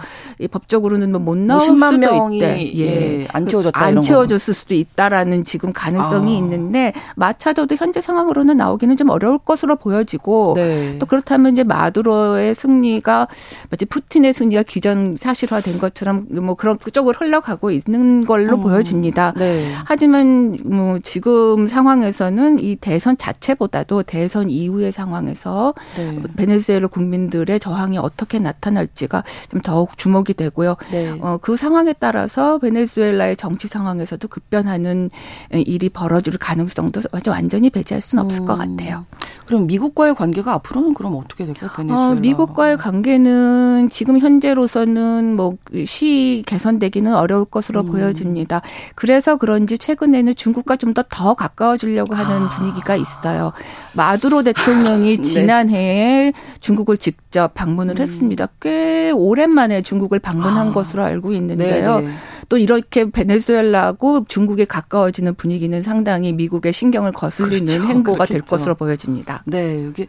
[0.51, 2.73] 법적으로는 뭐 못 나올 뭐 수도 있대.
[2.75, 3.21] 예.
[3.23, 3.29] 예.
[3.33, 6.39] 안 채워졌다 안 채워졌을 수도 있다라는 지금 가능성이 아.
[6.39, 10.99] 있는데 마차도도 현재 상황으로는 나오기는 좀 어려울 것으로 보여지고 네.
[10.99, 13.29] 또 그렇다면 이제 마 두로의 승리가
[13.71, 18.63] 마치 푸틴의 승리가 기전 사실화된 것처럼 뭐 그런 쪽으로 흘러가고 있는 걸로 음.
[18.63, 19.33] 보여집니다.
[19.37, 19.65] 네.
[19.85, 26.23] 하지만 뭐 지금 상황에서는 이 대선 자체보다도 대선 이후의 상황에서 네.
[26.37, 30.77] 베네수엘라 국민들의 저항이 어떻게 나타날지가 좀 더욱 주목이 되고요.
[30.91, 31.19] 네.
[31.21, 35.11] 어, 그 상황에 따라서 베네수엘라의 정치 상황에서도 급변하는
[35.53, 38.47] 일이 벌어질 가능성도 완전히 배제할 수는 없을 음.
[38.47, 39.07] 것 같아요.
[39.47, 41.71] 그럼 미국과의 관계가 앞으로는 그럼 어떻게 될까요?
[41.77, 42.09] 베네수엘라.
[42.11, 45.53] 어, 미국과의 관계는 지금 현재로서는 뭐
[45.87, 47.87] 시 개선되기는 어려울 것으로 음.
[47.93, 48.61] 보여집니다.
[48.95, 52.51] 그래서 그런지 최근에는 중국과 좀 더 더 가까워지려고 하는 아.
[52.51, 53.53] 분위기가 있어요.
[53.95, 55.23] 마두로 대통령이 네.
[55.23, 58.03] 지난해에 중국을 직접 방문을 음.
[58.03, 58.47] 했습니다.
[58.61, 60.73] 꽤 오랜만에 중국을 방문한 아.
[60.73, 61.97] 것으로 알고 있는데요.
[61.97, 62.09] 네네.
[62.09, 62.15] 네.
[62.49, 67.85] 또 이렇게 베네수엘라하고 중국에 가까워지는 분위기는 상당히 미국의 신경을 거슬리는 그렇죠.
[67.85, 68.33] 행보가 그렇겠죠.
[68.33, 69.43] 될 것으로 보여집니다.
[69.47, 70.07] 네, 여기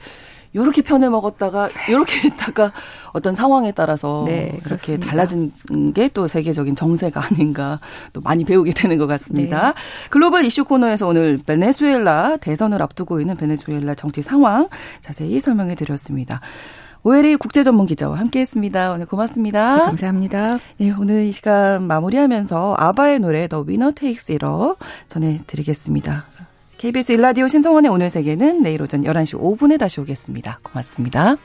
[0.56, 2.72] 요렇게 편을 먹었다가 요렇게 했다가
[3.12, 4.98] 어떤 상황에 따라서 네, 그렇게.
[5.00, 5.52] 달라진
[5.94, 7.80] 게 또 세계적인 정세가 아닌가
[8.14, 9.68] 또 많이 배우게 되는 것 같습니다.
[9.74, 9.74] 네.
[10.12, 14.70] 글로벌 이슈 코너에서 오늘 베네수엘라 대선을 앞두고 있는 베네수엘라 정치 상황
[15.02, 16.40] 자세히 설명해 드렸습니다.
[17.06, 18.92] 오혜리 국제전문 기자와 함께했습니다.
[18.92, 19.78] 오늘 고맙습니다.
[19.78, 20.60] 네, 감사합니다.
[20.80, 24.76] 예, 오늘 이 시간 마무리하면서 아바의 노래 더 위너 테이크스 이러
[25.10, 26.26] 전해드리겠습니다.
[26.84, 30.60] KBS 일라디오 신성원의 오늘 세계는 내일 오전 11시 5분에 다시 오겠습니다.
[30.64, 31.38] 고맙습니다.